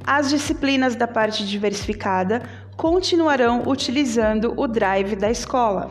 As 0.06 0.30
disciplinas 0.30 0.94
da 0.94 1.08
parte 1.08 1.44
diversificada 1.44 2.42
continuarão 2.76 3.64
utilizando 3.66 4.54
o 4.56 4.68
drive 4.68 5.16
da 5.16 5.28
escola. 5.28 5.90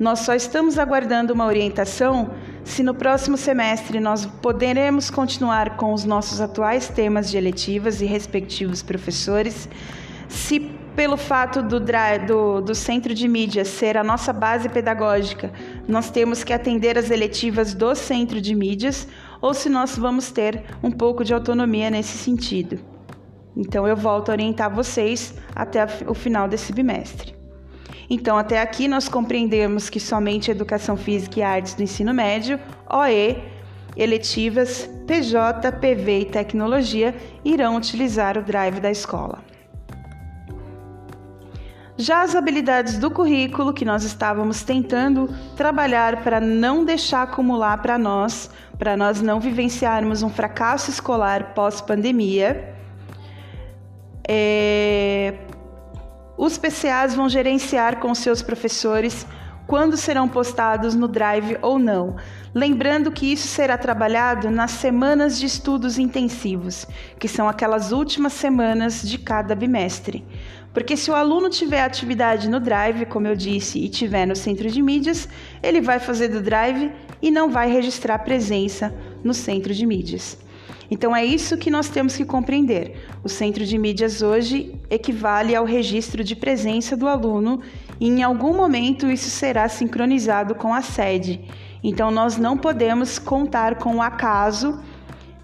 Nós 0.00 0.18
só 0.18 0.34
estamos 0.34 0.80
aguardando 0.80 1.32
uma 1.32 1.46
orientação 1.46 2.28
se 2.64 2.82
no 2.82 2.92
próximo 2.92 3.36
semestre 3.36 4.00
nós 4.00 4.26
poderemos 4.26 5.10
continuar 5.10 5.76
com 5.76 5.94
os 5.94 6.04
nossos 6.04 6.40
atuais 6.40 6.88
temas 6.88 7.30
de 7.30 7.36
eletivas 7.36 8.00
e 8.00 8.04
respectivos 8.04 8.82
professores, 8.82 9.68
se 10.30 10.60
pelo 10.94 11.16
fato 11.16 11.60
do, 11.60 11.80
do, 11.80 12.60
do, 12.60 12.74
centro 12.74 13.12
de 13.12 13.26
mídia 13.26 13.64
ser 13.64 13.96
a 13.96 14.04
nossa 14.04 14.32
base 14.32 14.68
pedagógica, 14.68 15.52
nós 15.88 16.08
temos 16.10 16.44
que 16.44 16.52
atender 16.52 16.96
as 16.96 17.10
eletivas 17.10 17.74
do 17.74 17.94
centro 17.94 18.40
de 18.40 18.54
mídias, 18.54 19.08
ou 19.40 19.52
se 19.52 19.68
nós 19.68 19.98
vamos 19.98 20.30
ter 20.30 20.62
um 20.82 20.90
pouco 20.90 21.24
de 21.24 21.34
autonomia 21.34 21.90
nesse 21.90 22.16
sentido. 22.16 22.78
Então 23.56 23.88
eu 23.88 23.96
volto 23.96 24.28
a 24.28 24.32
orientar 24.32 24.72
vocês 24.72 25.34
até 25.54 25.84
o 26.06 26.14
final 26.14 26.46
desse 26.46 26.72
bimestre. 26.72 27.34
Então, 28.08 28.36
até 28.36 28.60
aqui 28.60 28.88
nós 28.88 29.08
compreendemos 29.08 29.88
que 29.88 30.00
somente 30.00 30.50
Educação 30.50 30.96
Física 30.96 31.38
e 31.38 31.42
Artes 31.42 31.74
do 31.74 31.82
Ensino 31.82 32.12
Médio, 32.12 32.58
OE, 32.88 33.38
eletivas, 33.96 34.90
PJ, 35.06 35.70
PV 35.72 36.20
e 36.20 36.24
Tecnologia 36.24 37.14
irão 37.44 37.76
utilizar 37.76 38.36
o 38.36 38.42
drive 38.42 38.80
da 38.80 38.90
escola. 38.90 39.50
Já 42.00 42.22
as 42.22 42.34
habilidades 42.34 42.96
do 42.96 43.10
currículo 43.10 43.74
que 43.74 43.84
nós 43.84 44.04
estávamos 44.04 44.62
tentando 44.62 45.28
trabalhar 45.54 46.22
para 46.22 46.40
não 46.40 46.82
deixar 46.82 47.24
acumular 47.24 47.76
para 47.82 47.98
nós, 47.98 48.48
para 48.78 48.96
nós 48.96 49.20
não 49.20 49.38
vivenciarmos 49.38 50.22
um 50.22 50.30
fracasso 50.30 50.90
escolar 50.90 51.52
pós-pandemia, 51.52 52.74
é, 54.26 55.34
os 56.38 56.56
PCAs 56.56 57.14
vão 57.14 57.28
gerenciar 57.28 57.98
com 57.98 58.14
seus 58.14 58.40
professores 58.40 59.26
quando 59.70 59.96
serão 59.96 60.28
postados 60.28 60.96
no 60.96 61.06
Drive 61.06 61.56
ou 61.62 61.78
não. 61.78 62.16
Lembrando 62.52 63.12
que 63.12 63.32
isso 63.32 63.46
será 63.46 63.78
trabalhado 63.78 64.50
nas 64.50 64.72
semanas 64.72 65.38
de 65.38 65.46
estudos 65.46 65.96
intensivos, 65.96 66.84
que 67.20 67.28
são 67.28 67.48
aquelas 67.48 67.92
últimas 67.92 68.32
semanas 68.32 69.00
de 69.00 69.16
cada 69.16 69.54
bimestre. 69.54 70.24
Porque 70.74 70.96
se 70.96 71.08
o 71.08 71.14
aluno 71.14 71.48
tiver 71.48 71.82
atividade 71.84 72.50
no 72.50 72.58
Drive, 72.58 73.06
como 73.06 73.28
eu 73.28 73.36
disse, 73.36 73.78
e 73.78 73.88
tiver 73.88 74.26
no 74.26 74.34
centro 74.34 74.68
de 74.68 74.82
mídias, 74.82 75.28
ele 75.62 75.80
vai 75.80 76.00
fazer 76.00 76.26
do 76.26 76.42
Drive 76.42 76.90
e 77.22 77.30
não 77.30 77.48
vai 77.48 77.70
registrar 77.70 78.18
presença 78.18 78.92
no 79.22 79.32
centro 79.32 79.72
de 79.72 79.86
mídias. 79.86 80.36
Então 80.90 81.14
é 81.14 81.24
isso 81.24 81.56
que 81.56 81.70
nós 81.70 81.88
temos 81.88 82.16
que 82.16 82.24
compreender. 82.24 83.06
O 83.22 83.28
centro 83.28 83.64
de 83.64 83.78
mídias 83.78 84.20
hoje 84.20 84.74
equivale 84.90 85.54
ao 85.54 85.64
registro 85.64 86.24
de 86.24 86.34
presença 86.34 86.96
do 86.96 87.06
aluno 87.06 87.60
e 88.00 88.08
em 88.08 88.22
algum 88.22 88.56
momento 88.56 89.06
isso 89.10 89.28
será 89.28 89.68
sincronizado 89.68 90.54
com 90.54 90.72
a 90.72 90.80
sede. 90.80 91.44
Então 91.84 92.10
nós 92.10 92.38
não 92.38 92.56
podemos 92.56 93.18
contar 93.18 93.74
com 93.76 93.96
o 93.96 94.02
acaso 94.02 94.82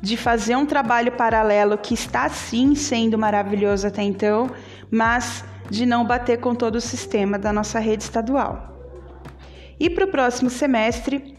de 0.01 0.17
fazer 0.17 0.57
um 0.57 0.65
trabalho 0.65 1.13
paralelo 1.13 1.77
que 1.77 1.93
está 1.93 2.29
sim 2.31 2.75
sendo 2.75 3.19
maravilhoso 3.19 3.87
até 3.87 4.03
então, 4.03 4.51
mas 4.91 5.45
de 5.69 5.85
não 5.85 6.05
bater 6.05 6.41
com 6.41 6.55
todo 6.55 6.77
o 6.77 6.81
sistema 6.81 7.39
da 7.39 7.53
nossa 7.53 7.79
rede 7.79 8.05
estadual. 8.05 8.75
E 9.79 9.91
para 9.91 10.05
o 10.05 10.09
próximo 10.09 10.49
semestre, 10.49 11.37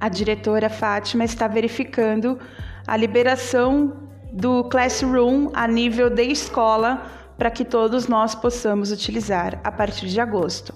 a 0.00 0.08
diretora 0.08 0.68
Fátima 0.68 1.24
está 1.24 1.46
verificando 1.46 2.38
a 2.86 2.96
liberação 2.96 4.08
do 4.32 4.64
Classroom 4.64 5.50
a 5.52 5.68
nível 5.68 6.08
de 6.08 6.22
escola 6.22 7.19
para 7.40 7.50
que 7.50 7.64
todos 7.64 8.06
nós 8.06 8.34
possamos 8.34 8.92
utilizar 8.92 9.58
a 9.64 9.72
partir 9.72 10.08
de 10.08 10.20
agosto. 10.20 10.74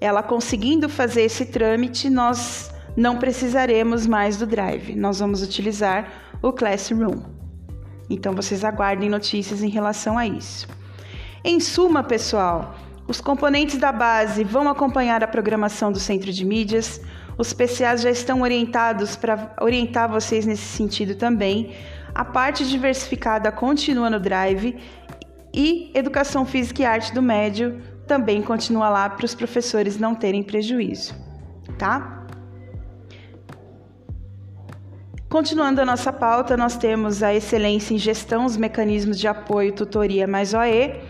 Ela 0.00 0.20
conseguindo 0.20 0.88
fazer 0.88 1.22
esse 1.22 1.44
trâmite, 1.44 2.10
nós 2.10 2.72
não 2.96 3.18
precisaremos 3.18 4.04
mais 4.04 4.36
do 4.36 4.48
Drive, 4.48 4.96
nós 4.96 5.20
vamos 5.20 5.44
utilizar 5.44 6.08
o 6.42 6.52
Classroom. 6.52 7.20
Então 8.10 8.34
vocês 8.34 8.64
aguardem 8.64 9.08
notícias 9.08 9.62
em 9.62 9.68
relação 9.68 10.18
a 10.18 10.26
isso. 10.26 10.66
Em 11.44 11.60
suma, 11.60 12.02
pessoal, 12.02 12.74
os 13.06 13.20
componentes 13.20 13.78
da 13.78 13.92
base 13.92 14.42
vão 14.42 14.68
acompanhar 14.68 15.22
a 15.22 15.28
programação 15.28 15.92
do 15.92 16.00
Centro 16.00 16.32
de 16.32 16.44
Mídias. 16.44 17.00
Os 17.38 17.52
PCAs 17.52 18.02
já 18.02 18.10
estão 18.10 18.42
orientados 18.42 19.14
para 19.14 19.54
orientar 19.60 20.10
vocês 20.10 20.44
nesse 20.44 20.66
sentido 20.66 21.14
também. 21.14 21.76
A 22.12 22.24
parte 22.24 22.68
diversificada 22.68 23.52
continua 23.52 24.10
no 24.10 24.18
Drive 24.18 24.76
e 25.52 25.90
Educação 25.94 26.44
Física 26.46 26.82
e 26.82 26.84
Arte 26.84 27.12
do 27.12 27.22
Médio 27.22 27.80
também 28.06 28.42
continua 28.42 28.88
lá 28.88 29.08
para 29.08 29.24
os 29.24 29.34
professores 29.34 29.98
não 29.98 30.14
terem 30.14 30.42
prejuízo, 30.42 31.14
tá? 31.78 32.26
Continuando 35.28 35.80
a 35.80 35.84
nossa 35.84 36.12
pauta, 36.12 36.56
nós 36.56 36.76
temos 36.76 37.22
a 37.22 37.32
excelência 37.32 37.94
em 37.94 37.98
gestão, 37.98 38.44
os 38.44 38.56
mecanismos 38.56 39.16
de 39.16 39.28
apoio, 39.28 39.72
tutoria 39.72 40.26
mais 40.26 40.52
OE. 40.54 41.00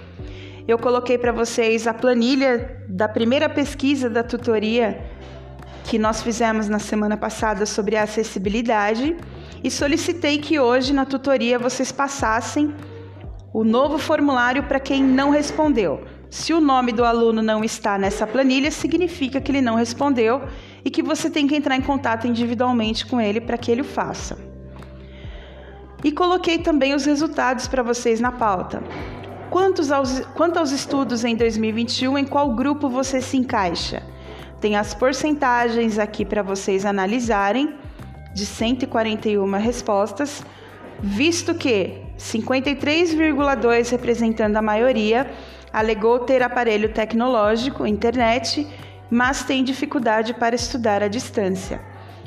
Eu 0.69 0.79
coloquei 0.79 1.17
para 1.17 1.33
vocês 1.33 1.87
a 1.87 1.95
planilha 1.95 2.85
da 2.87 3.09
primeira 3.09 3.49
pesquisa 3.49 4.11
da 4.11 4.23
tutoria 4.23 5.03
que 5.85 5.99
nós 5.99 6.23
fizemos 6.23 6.69
na 6.69 6.79
semana 6.79 7.17
passada 7.17 7.65
sobre 7.65 7.97
a 7.97 8.03
acessibilidade 8.03 9.17
e 9.65 9.71
solicitei 9.71 10.37
que 10.39 10.61
hoje 10.61 10.93
na 10.93 11.07
tutoria 11.07 11.59
vocês 11.59 11.91
passassem 11.91 12.75
o 13.53 13.65
novo 13.65 13.99
formulário 13.99 14.63
para 14.65 14.79
quem 14.79 15.03
não 15.03 15.31
respondeu. 15.31 16.05
Se 16.31 16.53
o 16.55 16.61
nome 16.61 16.93
do 16.93 17.05
aluno 17.05 17.43
não 17.43 17.65
está 17.65 17.99
nessa 17.99 18.27
planilha, 18.27 18.71
significa 18.71 19.41
que 19.41 19.51
ele 19.51 19.61
não 19.61 19.75
respondeu 19.75 20.43
e 20.85 20.91
que 20.91 21.03
você 21.03 21.29
tem 21.29 21.47
que 21.49 21.57
entrar 21.57 21.77
em 21.77 21.83
contato 21.83 22.27
individualmente 22.27 23.05
com 23.05 23.21
ele 23.21 23.41
para 23.41 23.59
que 23.59 23.71
ele 23.71 23.81
o 23.81 23.85
faça. 23.85 24.39
E 26.05 26.13
coloquei 26.13 26.59
também 26.59 26.95
os 26.95 27.05
resultados 27.05 27.67
para 27.67 27.83
vocês 27.83 28.21
na 28.21 28.31
pauta. 28.31 28.83
Quantos 29.51 29.91
aos, 29.91 30.21
quanto 30.35 30.59
aos 30.59 30.71
estudos 30.71 31.25
em 31.25 31.35
2021, 31.35 32.17
em 32.17 32.25
qual 32.25 32.55
grupo 32.55 32.89
você 32.89 33.21
se 33.21 33.37
encaixa? 33.37 34.03
Tem 34.61 34.77
as 34.77 34.95
porcentagens 34.95 35.99
aqui 35.99 36.25
para 36.25 36.43
vocês 36.43 36.87
analisarem, 36.87 37.75
de 38.33 38.47
141 38.47 39.51
respostas, 39.59 40.45
visto 41.03 41.53
que 41.55 42.10
53,2 42.21 43.91
representando 43.91 44.57
a 44.57 44.63
maioria 44.63 45.31
alegou 45.73 46.19
ter 46.21 46.43
aparelho 46.43 46.93
tecnológico, 46.93 47.87
internet, 47.87 48.67
mas 49.11 49.43
tem 49.43 49.65
dificuldade 49.65 50.35
para 50.35 50.55
estudar 50.55 51.03
à 51.03 51.09
distância. 51.09 51.81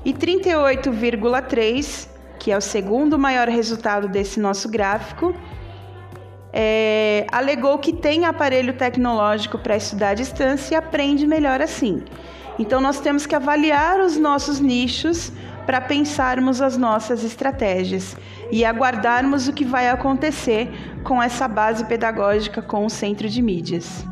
E 0.03 0.13
38,3, 0.13 2.09
que 2.39 2.51
é 2.51 2.57
o 2.57 2.61
segundo 2.61 3.19
maior 3.19 3.47
resultado 3.47 4.07
desse 4.07 4.39
nosso 4.39 4.67
gráfico, 4.67 5.35
é, 6.51 7.25
alegou 7.31 7.77
que 7.77 7.93
tem 7.93 8.25
aparelho 8.25 8.73
tecnológico 8.73 9.57
para 9.57 9.75
estudar 9.75 10.09
à 10.09 10.13
distância 10.13 10.75
e 10.75 10.77
aprende 10.77 11.27
melhor 11.27 11.61
assim. 11.61 12.03
Então, 12.57 12.81
nós 12.81 12.99
temos 12.99 13.25
que 13.25 13.35
avaliar 13.35 13.99
os 13.99 14.17
nossos 14.17 14.59
nichos 14.59 15.31
para 15.65 15.79
pensarmos 15.81 16.61
as 16.61 16.77
nossas 16.77 17.23
estratégias 17.23 18.15
e 18.51 18.65
aguardarmos 18.65 19.47
o 19.47 19.53
que 19.53 19.65
vai 19.65 19.89
acontecer 19.89 20.69
com 21.03 21.21
essa 21.21 21.47
base 21.47 21.85
pedagógica 21.85 22.61
com 22.61 22.85
o 22.85 22.89
centro 22.89 23.29
de 23.29 23.41
mídias. 23.41 24.05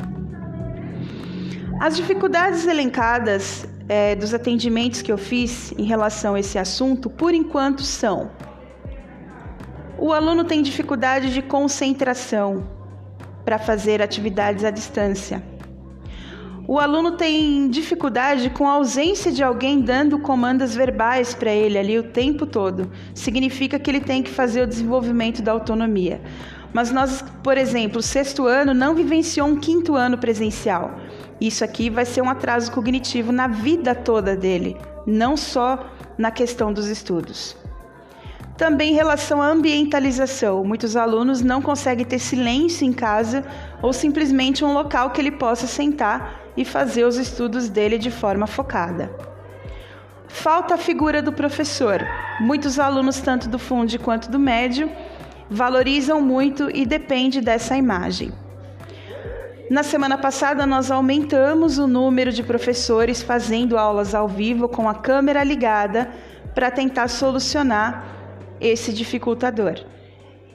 As 1.80 1.96
dificuldades 1.96 2.66
elencadas 2.68 3.68
é, 3.90 4.16
dos 4.16 4.34
atendimentos 4.34 5.02
que 5.02 5.12
eu 5.12 5.18
fiz 5.18 5.74
em 5.78 5.84
relação 5.84 6.36
a 6.36 6.40
esse 6.40 6.58
assunto, 6.58 7.10
por 7.10 7.34
enquanto, 7.34 7.82
são: 7.82 8.32
o 9.98 10.14
aluno 10.14 10.44
tem 10.44 10.62
dificuldade 10.62 11.34
de 11.34 11.42
concentração 11.42 12.68
para 13.44 13.60
fazer 13.60 14.02
atividades 14.02 14.64
à 14.64 14.72
distância. 14.72 15.51
O 16.72 16.80
aluno 16.80 17.18
tem 17.18 17.70
dificuldade 17.70 18.50
com 18.50 18.66
a 18.66 18.76
ausência 18.76 19.30
de 19.30 19.44
alguém 19.44 19.82
dando 19.82 20.18
comandas 20.18 20.74
verbais 20.74 21.34
para 21.34 21.52
ele 21.52 21.78
ali 21.78 22.00
o 22.00 22.04
tempo 22.04 22.46
todo. 22.46 22.90
Significa 23.14 23.78
que 23.78 23.92
ele 23.92 24.00
tem 24.00 24.24
que 24.24 24.32
fazer 24.32 24.62
o 24.62 24.68
desenvolvimento 24.68 25.42
da 25.42 25.52
autonomia. 25.52 26.22
Mas 26.72 26.90
nós, 26.90 27.26
por 27.44 27.58
exemplo, 27.58 28.02
sexto 28.02 28.48
ano 28.48 28.74
não 28.74 28.96
vivenciou 28.96 29.50
um 29.50 29.60
quinto 29.60 29.96
ano 29.96 30.18
presencial. 30.18 30.98
Isso 31.42 31.62
aqui 31.62 31.90
vai 31.90 32.06
ser 32.06 32.22
um 32.22 32.30
atraso 32.30 32.72
cognitivo 32.72 33.34
na 33.34 33.50
vida 33.50 33.94
toda 33.94 34.34
dele, 34.34 34.78
não 35.06 35.36
só 35.36 35.92
na 36.18 36.32
questão 36.32 36.72
dos 36.72 36.88
estudos. 36.88 37.54
Também 38.62 38.92
em 38.92 38.94
relação 38.94 39.42
à 39.42 39.48
ambientalização, 39.48 40.64
muitos 40.64 40.96
alunos 40.96 41.42
não 41.42 41.64
conseguem 41.64 42.06
ter 42.06 42.20
silêncio 42.20 42.86
em 42.86 42.94
casa 42.94 43.44
ou 43.82 43.92
simplesmente 43.92 44.64
um 44.64 44.72
local 44.72 45.10
que 45.10 45.20
ele 45.20 45.32
possa 45.32 45.66
sentar 45.66 46.40
e 46.56 46.64
fazer 46.64 47.04
os 47.04 47.18
estudos 47.18 47.70
dele 47.70 47.98
de 47.98 48.12
forma 48.12 48.46
focada. 48.46 49.12
Falta 50.28 50.76
a 50.76 50.78
figura 50.78 51.24
do 51.24 51.34
professor. 51.34 52.08
Muitos 52.40 52.78
alunos, 52.78 53.20
tanto 53.20 53.50
do 53.50 53.58
fundo 53.58 53.98
quanto 53.98 54.30
do 54.30 54.38
médio, 54.38 54.92
valorizam 55.50 56.22
muito 56.22 56.70
e 56.70 56.86
depende 56.86 57.42
dessa 57.42 57.76
imagem. 57.76 58.32
Na 59.72 59.82
semana 59.82 60.20
passada, 60.20 60.68
nós 60.68 60.92
aumentamos 60.92 61.80
o 61.80 61.88
número 61.88 62.32
de 62.32 62.44
professores 62.44 63.24
fazendo 63.24 63.76
aulas 63.76 64.14
ao 64.14 64.28
vivo 64.28 64.70
com 64.70 64.88
a 64.88 64.94
câmera 64.94 65.44
ligada 65.44 66.12
para 66.54 66.70
tentar 66.70 67.08
solucionar 67.08 68.21
esse 68.62 68.94
dificultador. 68.94 69.84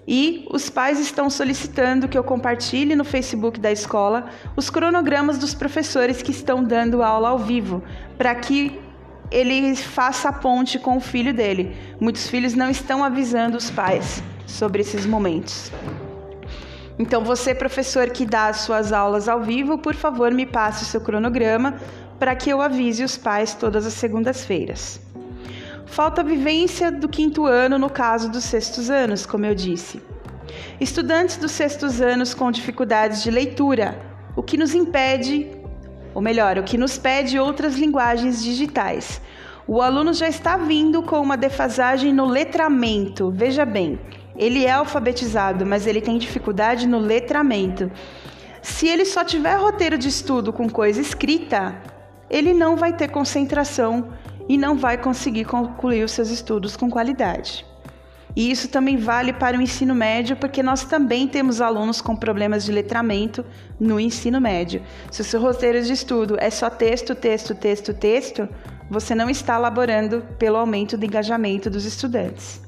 E 0.09 0.47
os 0.53 0.71
pais 0.71 1.01
estão 1.01 1.29
solicitando 1.29 2.07
que 2.07 2.17
eu 2.17 2.23
compartilhe 2.23 2.95
no 2.95 3.05
Facebook 3.05 3.59
da 3.59 3.73
escola 3.73 4.27
os 4.57 4.71
cronogramas 4.71 5.37
dos 5.37 5.53
professores 5.53 6.23
que 6.23 6.31
estão 6.31 6.63
dando 6.63 7.03
aula 7.03 7.31
ao 7.31 7.39
vivo, 7.39 7.83
para 8.17 8.33
que 8.37 8.81
ele 9.33 9.75
faça 9.75 10.29
a 10.29 10.33
ponte 10.33 10.79
com 10.79 10.97
o 10.97 11.01
filho 11.01 11.35
dele. 11.35 11.77
Muitos 12.01 12.29
filhos 12.29 12.55
não 12.55 12.71
estão 12.71 13.03
avisando 13.03 13.57
os 13.57 13.69
pais 13.69 14.23
sobre 14.47 14.83
esses 14.83 15.05
momentos. 15.05 15.73
Então, 16.99 17.25
você, 17.25 17.53
professor 17.53 18.09
que 18.11 18.25
dá 18.25 18.47
as 18.47 18.59
suas 18.59 18.93
aulas 18.93 19.29
ao 19.29 19.43
vivo, 19.43 19.77
por 19.77 19.95
favor, 19.95 20.31
me 20.31 20.47
passe 20.47 20.85
o 20.85 20.87
seu 20.87 21.01
cronograma 21.01 21.75
para 22.19 22.35
que 22.35 22.49
eu 22.49 22.63
avise 22.63 23.03
os 23.03 23.19
pais 23.19 23.55
todas 23.55 23.85
as 23.85 23.93
segundas-feiras. 23.93 25.01
Falta 25.87 26.23
vivência 26.23 26.91
do 26.91 27.09
quinto 27.09 27.47
ano 27.47 27.79
no 27.79 27.89
caso 27.89 28.31
dos 28.31 28.45
sextos 28.45 28.91
anos, 28.91 29.25
como 29.25 29.47
eu 29.47 29.55
disse. 29.55 30.03
Estudantes 30.81 31.37
dos 31.37 31.53
sextos 31.53 32.01
anos 32.01 32.35
com 32.35 32.51
dificuldades 32.51 33.23
de 33.23 33.31
leitura, 33.31 33.99
o 34.37 34.43
que 34.43 34.59
nos 34.59 34.75
impede, 34.75 35.51
ou 36.13 36.21
melhor, 36.21 36.59
o 36.59 36.65
que 36.65 36.77
nos 36.77 36.99
pede 36.99 37.39
outras 37.39 37.77
linguagens 37.77 38.43
digitais. 38.43 39.21
O 39.67 39.81
aluno 39.81 40.13
já 40.13 40.29
está 40.29 40.57
vindo 40.57 41.03
com 41.03 41.21
uma 41.21 41.37
defasagem 41.37 42.13
no 42.13 42.27
letramento. 42.27 43.31
Veja 43.31 43.65
bem, 43.65 43.99
ele 44.37 44.65
é 44.65 44.73
alfabetizado, 44.73 45.65
mas 45.65 45.87
ele 45.87 46.01
tem 46.01 46.19
dificuldade 46.19 46.87
no 46.87 46.99
letramento. 46.99 47.91
Se 48.61 48.87
ele 48.87 49.05
só 49.05 49.25
tiver 49.25 49.55
roteiro 49.55 49.97
de 49.97 50.09
estudo 50.09 50.53
com 50.53 50.69
coisa 50.69 51.01
escrita, 51.01 51.75
ele 52.29 52.53
não 52.53 52.77
vai 52.77 52.93
ter 52.93 53.09
concentração 53.09 54.13
e 54.49 54.57
não 54.57 54.77
vai 54.77 54.97
conseguir 54.99 55.45
concluir 55.45 56.05
os 56.05 56.13
seus 56.13 56.31
estudos 56.31 56.77
com 56.77 56.91
qualidade. 56.91 57.65
E 58.37 58.51
isso 58.51 58.69
também 58.69 58.99
vale 58.99 59.33
para 59.33 59.57
o 59.57 59.63
ensino 59.63 59.95
médio, 59.95 60.37
porque 60.37 60.63
nós 60.63 60.85
também 60.85 61.27
temos 61.27 61.63
alunos 61.63 62.03
com 62.03 62.15
problemas 62.15 62.67
de 62.67 62.73
letramento 62.73 63.43
no 63.81 63.99
ensino 63.99 64.39
médio. 64.39 64.83
Se 65.11 65.23
o 65.23 65.25
seu 65.25 65.41
roteiro 65.41 65.81
de 65.83 65.93
estudo 65.93 66.37
é 66.39 66.51
só 66.51 66.69
texto, 66.69 67.15
texto, 67.15 67.55
texto, 67.55 67.95
texto, 67.95 68.47
você 68.91 69.15
não 69.15 69.31
está 69.31 69.57
elaborando 69.57 70.23
pelo 70.39 70.59
aumento 70.59 70.99
do 70.99 71.07
engajamento 71.07 71.71
dos 71.71 71.87
estudantes. 71.87 72.61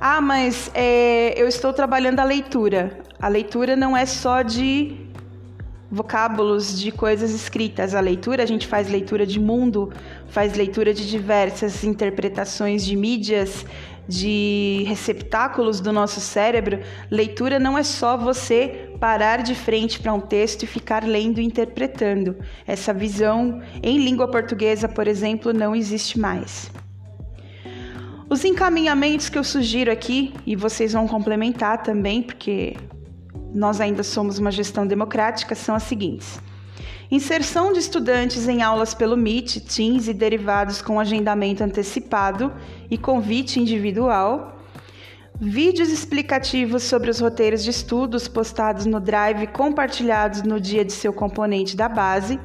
Ah, 0.00 0.20
mas 0.20 0.70
é, 0.72 1.34
eu 1.36 1.48
estou 1.48 1.72
trabalhando 1.72 2.20
a 2.20 2.24
leitura. 2.24 2.98
A 3.18 3.26
leitura 3.26 3.74
não 3.74 3.96
é 3.96 4.06
só 4.06 4.42
de 4.42 5.05
vocábulos 5.90 6.78
de 6.78 6.90
coisas 6.90 7.32
escritas. 7.32 7.94
A 7.94 8.00
leitura, 8.00 8.42
a 8.42 8.46
gente 8.46 8.66
faz 8.66 8.88
leitura 8.88 9.26
de 9.26 9.38
mundo, 9.38 9.92
faz 10.28 10.54
leitura 10.54 10.92
de 10.92 11.08
diversas 11.08 11.84
interpretações 11.84 12.84
de 12.84 12.96
mídias, 12.96 13.64
de 14.08 14.84
receptáculos 14.86 15.80
do 15.80 15.92
nosso 15.92 16.20
cérebro. 16.20 16.80
Leitura 17.10 17.58
não 17.58 17.76
é 17.76 17.82
só 17.82 18.16
você 18.16 18.90
parar 19.00 19.42
de 19.42 19.54
frente 19.54 19.98
para 20.00 20.12
um 20.12 20.20
texto 20.20 20.62
e 20.62 20.66
ficar 20.66 21.04
lendo 21.04 21.40
e 21.40 21.44
interpretando. 21.44 22.36
Essa 22.66 22.92
visão 22.92 23.60
em 23.82 23.98
língua 23.98 24.28
portuguesa, 24.28 24.88
por 24.88 25.06
exemplo, 25.06 25.52
não 25.52 25.74
existe 25.74 26.18
mais. 26.18 26.70
Os 28.28 28.44
encaminhamentos 28.44 29.28
que 29.28 29.38
eu 29.38 29.44
sugiro 29.44 29.90
aqui, 29.90 30.34
e 30.44 30.56
vocês 30.56 30.92
vão 30.92 31.06
complementar 31.06 31.84
também, 31.84 32.22
porque 32.22 32.76
nós 33.56 33.80
ainda 33.80 34.02
somos 34.02 34.38
uma 34.38 34.50
gestão 34.50 34.86
democrática, 34.86 35.54
são 35.54 35.74
as 35.74 35.82
seguintes: 35.84 36.38
inserção 37.10 37.72
de 37.72 37.78
estudantes 37.78 38.46
em 38.46 38.62
aulas 38.62 38.94
pelo 38.94 39.16
Meet, 39.16 39.60
Teams 39.60 40.08
e 40.08 40.14
derivados 40.14 40.82
com 40.82 41.00
agendamento 41.00 41.64
antecipado 41.64 42.52
e 42.90 42.96
convite 42.98 43.58
individual. 43.58 44.52
Vídeos 45.38 45.90
explicativos 45.90 46.82
sobre 46.84 47.10
os 47.10 47.20
roteiros 47.20 47.62
de 47.62 47.68
estudos 47.68 48.26
postados 48.26 48.86
no 48.86 48.98
Drive 48.98 49.46
compartilhados 49.48 50.42
no 50.42 50.58
dia 50.58 50.82
de 50.82 50.92
seu 50.92 51.12
componente 51.12 51.76
da 51.76 51.90
base 51.90 52.40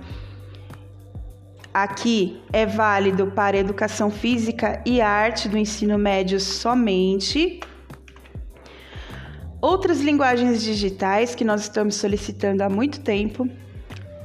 Aqui 1.73 2.41
é 2.51 2.65
válido 2.65 3.27
para 3.27 3.57
educação 3.57 4.11
física 4.11 4.81
e 4.85 4.99
arte 4.99 5.47
do 5.47 5.57
ensino 5.57 5.97
médio 5.97 6.37
somente. 6.37 7.61
Outras 9.61 10.01
linguagens 10.01 10.63
digitais 10.63 11.35
que 11.35 11.45
nós 11.45 11.61
estamos 11.61 11.95
solicitando 11.95 12.63
há 12.63 12.69
muito 12.69 12.99
tempo. 13.01 13.47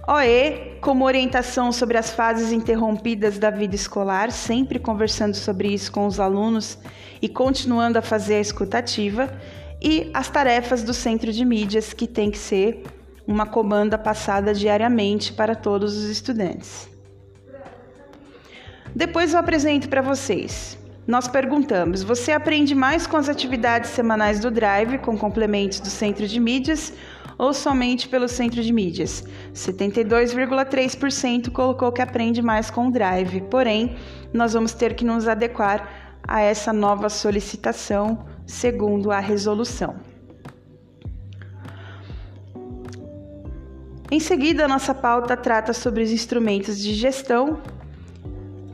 OE, 0.09 0.79
como 0.81 1.05
orientação 1.05 1.70
sobre 1.72 1.99
as 1.99 2.11
fases 2.11 2.53
interrompidas 2.53 3.38
da 3.38 3.51
vida 3.51 3.75
escolar, 3.75 4.33
sempre 4.33 4.79
conversando 4.79 5.35
sobre 5.35 5.68
isso 5.68 5.92
com 5.92 6.07
os 6.07 6.18
alunos 6.18 6.79
e 7.20 7.29
continuando 7.29 7.99
a 7.99 8.03
fazer 8.03 8.37
a 8.37 8.40
escutativa. 8.40 9.31
E 9.83 10.11
as 10.14 10.31
tarefas 10.31 10.83
do 10.83 10.94
centro 10.94 11.31
de 11.31 11.44
mídias, 11.44 11.92
que 11.92 12.07
tem 12.07 12.31
que 12.31 12.38
ser 12.38 12.85
uma 13.27 13.44
comanda 13.44 13.99
passada 13.99 14.55
diariamente 14.55 15.35
para 15.35 15.55
todos 15.55 15.94
os 15.96 16.05
estudantes. 16.05 16.88
Depois 18.94 19.35
eu 19.35 19.38
apresento 19.38 19.88
para 19.90 20.01
vocês. 20.01 20.79
Nós 21.07 21.29
perguntamos: 21.29 22.03
você 22.03 22.33
aprende 22.33 22.75
mais 22.75 23.07
com 23.07 23.16
as 23.16 23.29
atividades 23.29 23.90
semanais 23.90 24.40
do 24.40 24.51
Drive, 24.51 24.99
com 24.99 25.16
complementos 25.16 25.79
do 25.79 25.88
centro 25.88 26.27
de 26.27 26.40
mídias, 26.40 26.92
ou 27.38 27.55
somente 27.55 28.09
pelo 28.09 28.29
centro 28.29 28.61
de 28.62 28.73
mídias? 28.73 29.25
72,3% 29.55 31.51
colocou 31.53 31.92
que 31.92 32.03
aprende 32.03 32.42
mais 32.42 32.71
com 32.71 32.88
o 32.88 32.90
Drive, 32.90 33.42
porém, 33.42 33.97
nós 34.33 34.55
vamos 34.55 34.73
ter 34.73 34.95
que 34.95 35.05
nos 35.05 35.29
adequar 35.29 36.19
a 36.27 36.40
essa 36.40 36.73
nova 36.73 37.09
solicitação, 37.09 38.27
segundo 38.45 39.12
a 39.12 39.21
resolução. 39.21 39.95
Em 44.11 44.19
seguida, 44.21 44.64
a 44.64 44.69
nossa 44.69 44.95
pauta 44.95 45.37
trata 45.37 45.73
sobre 45.73 46.03
os 46.03 46.11
instrumentos 46.11 46.79
de 46.79 46.95
gestão 46.95 47.61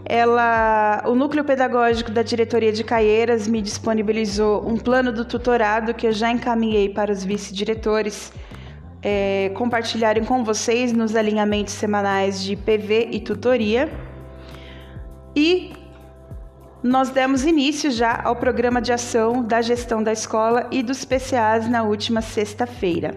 ela, 0.05 1.03
o 1.07 1.15
núcleo 1.15 1.45
pedagógico 1.45 2.11
da 2.11 2.23
diretoria 2.23 2.73
de 2.73 2.83
Caieiras 2.83 3.47
me 3.47 3.63
disponibilizou 3.63 4.67
um 4.69 4.77
plano 4.77 5.13
do 5.13 5.25
tutorado 5.25 5.95
que 5.95 6.07
eu 6.07 6.13
já 6.13 6.31
encaminhei 6.31 6.89
para 6.89 7.13
os 7.13 7.25
vice-diretores 7.25 8.33
é, 9.03 9.51
compartilharem 9.55 10.25
com 10.25 10.45
vocês 10.45 10.93
nos 10.93 11.15
alinhamentos 11.15 11.75
semanais 11.75 12.43
de 12.43 12.57
PV 12.57 13.09
e 13.13 13.21
tutoria. 13.21 13.93
E 15.35 15.73
nós 16.83 17.11
demos 17.11 17.45
início 17.45 17.91
já 17.91 18.21
ao 18.25 18.35
programa 18.35 18.83
de 18.83 18.93
ação 18.93 19.43
da 19.43 19.63
gestão 19.63 20.03
da 20.03 20.13
escola 20.13 20.67
e 20.71 20.83
dos 20.83 21.05
PCAs 21.05 21.69
na 21.69 21.85
última 21.85 22.21
sexta-feira. 22.21 23.15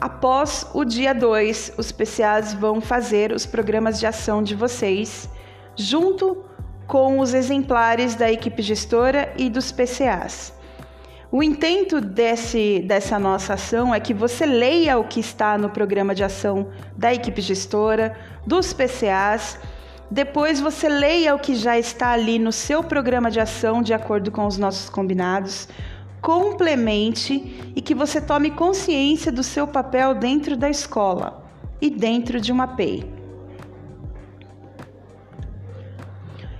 Após 0.00 0.66
o 0.72 0.84
dia 0.84 1.12
2, 1.12 1.74
os 1.76 1.92
PCAs 1.92 2.54
vão 2.54 2.80
fazer 2.80 3.32
os 3.32 3.44
programas 3.44 3.98
de 3.98 4.06
ação 4.06 4.42
de 4.42 4.54
vocês 4.54 5.28
junto 5.76 6.44
com 6.86 7.20
os 7.20 7.34
exemplares 7.34 8.14
da 8.14 8.30
equipe 8.30 8.62
gestora 8.62 9.32
e 9.36 9.48
dos 9.48 9.70
PCAs. 9.70 10.52
O 11.32 11.44
intento 11.44 12.00
desse, 12.00 12.80
dessa 12.80 13.16
nossa 13.16 13.54
ação 13.54 13.94
é 13.94 14.00
que 14.00 14.12
você 14.12 14.44
leia 14.44 14.98
o 14.98 15.04
que 15.04 15.20
está 15.20 15.56
no 15.56 15.70
programa 15.70 16.12
de 16.12 16.24
ação 16.24 16.68
da 16.96 17.14
equipe 17.14 17.40
gestora, 17.40 18.16
dos 18.44 18.72
PCAs, 18.72 19.56
depois 20.10 20.58
você 20.58 20.88
leia 20.88 21.32
o 21.32 21.38
que 21.38 21.54
já 21.54 21.78
está 21.78 22.10
ali 22.10 22.36
no 22.36 22.50
seu 22.50 22.82
programa 22.82 23.30
de 23.30 23.38
ação 23.38 23.80
de 23.80 23.94
acordo 23.94 24.32
com 24.32 24.44
os 24.44 24.58
nossos 24.58 24.90
combinados, 24.90 25.68
complemente 26.20 27.72
e 27.76 27.80
que 27.80 27.94
você 27.94 28.20
tome 28.20 28.50
consciência 28.50 29.30
do 29.30 29.44
seu 29.44 29.68
papel 29.68 30.14
dentro 30.14 30.56
da 30.56 30.68
escola 30.68 31.48
e 31.80 31.88
dentro 31.88 32.40
de 32.40 32.50
uma 32.50 32.66
PEI. 32.66 33.19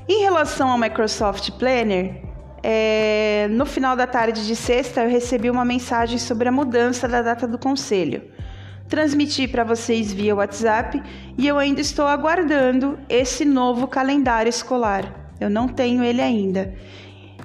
Em 0.09 0.23
relação 0.23 0.71
ao 0.71 0.79
Microsoft 0.79 1.51
Planner, 1.53 2.23
é, 2.63 3.49
no 3.51 3.65
final 3.65 3.97
da 3.97 4.07
tarde 4.07 4.47
de 4.47 4.57
sexta 4.57 5.03
eu 5.03 5.11
recebi 5.11 5.51
uma 5.51 5.65
mensagem 5.65 6.19
sobre 6.19 6.49
a 6.49 6.53
mudança 6.53 7.07
da 7.07 7.23
data 7.23 7.47
do 7.47 7.59
conselho. 7.59 8.23
Transmiti 8.89 9.47
para 9.47 9.63
vocês 9.63 10.13
via 10.13 10.35
WhatsApp 10.35 11.01
e 11.39 11.47
eu 11.47 11.59
ainda 11.59 11.81
estou 11.81 12.07
aguardando 12.07 12.99
esse 13.09 13.45
novo 13.45 13.87
calendário 13.87 14.51
escolar. 14.51 15.33
Eu 15.41 15.49
não 15.49 15.69
tenho 15.69 16.03
ele 16.03 16.21
ainda. 16.21 16.75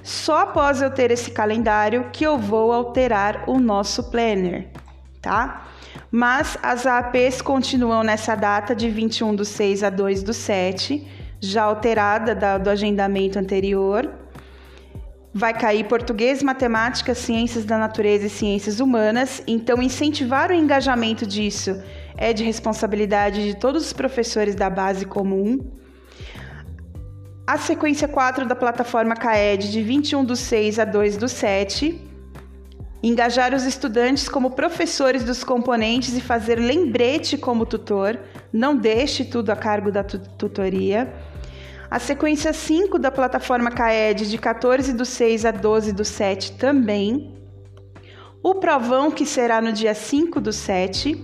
Só 0.02 0.40
após 0.40 0.82
eu 0.82 0.90
ter 0.90 1.10
esse 1.10 1.30
calendário 1.30 2.10
que 2.12 2.24
eu 2.24 2.36
vou 2.36 2.72
alterar 2.72 3.44
o 3.46 3.58
nosso 3.58 4.10
planner, 4.10 4.68
tá? 5.22 5.66
Mas 6.10 6.58
as 6.62 6.86
APs 6.86 7.40
continuam 7.40 8.02
nessa 8.02 8.34
data 8.34 8.74
de 8.74 8.88
21 8.88 9.34
do 9.34 9.44
6 9.44 9.82
a 9.82 9.90
2 9.90 10.22
do 10.22 10.32
7 10.32 11.06
já 11.40 11.62
alterada 11.64 12.34
da, 12.34 12.58
do 12.58 12.70
agendamento 12.70 13.38
anterior. 13.38 14.10
Vai 15.32 15.52
cair 15.52 15.84
português, 15.84 16.42
matemática, 16.42 17.14
ciências 17.14 17.64
da 17.64 17.76
natureza 17.76 18.26
e 18.26 18.30
ciências 18.30 18.80
humanas. 18.80 19.42
Então, 19.46 19.82
incentivar 19.82 20.50
o 20.50 20.54
engajamento 20.54 21.26
disso 21.26 21.82
é 22.16 22.32
de 22.32 22.42
responsabilidade 22.42 23.44
de 23.44 23.56
todos 23.56 23.84
os 23.84 23.92
professores 23.92 24.54
da 24.54 24.70
base 24.70 25.04
comum. 25.04 25.72
A 27.46 27.58
sequência 27.58 28.08
4 28.08 28.46
da 28.46 28.56
plataforma 28.56 29.14
CAED, 29.14 29.70
de 29.70 29.82
21 29.82 30.24
do 30.24 30.34
6 30.34 30.78
a 30.78 30.84
2 30.84 31.16
do 31.16 31.28
7. 31.28 32.15
Engajar 33.08 33.54
os 33.54 33.62
estudantes 33.62 34.28
como 34.28 34.50
professores 34.50 35.22
dos 35.22 35.44
componentes 35.44 36.16
e 36.16 36.20
fazer 36.20 36.56
lembrete 36.56 37.38
como 37.38 37.64
tutor. 37.64 38.18
Não 38.52 38.76
deixe 38.76 39.24
tudo 39.24 39.50
a 39.50 39.54
cargo 39.54 39.92
da 39.92 40.02
tutoria. 40.02 41.14
A 41.88 42.00
sequência 42.00 42.52
5 42.52 42.98
da 42.98 43.12
plataforma 43.12 43.70
CAED, 43.70 44.28
de 44.28 44.36
14 44.36 44.92
do 44.92 45.04
6 45.04 45.44
a 45.44 45.52
12 45.52 45.92
do 45.92 46.04
7, 46.04 46.54
também. 46.54 47.32
O 48.42 48.56
provão, 48.56 49.12
que 49.12 49.24
será 49.24 49.62
no 49.62 49.72
dia 49.72 49.94
5 49.94 50.40
do 50.40 50.52
7. 50.52 51.16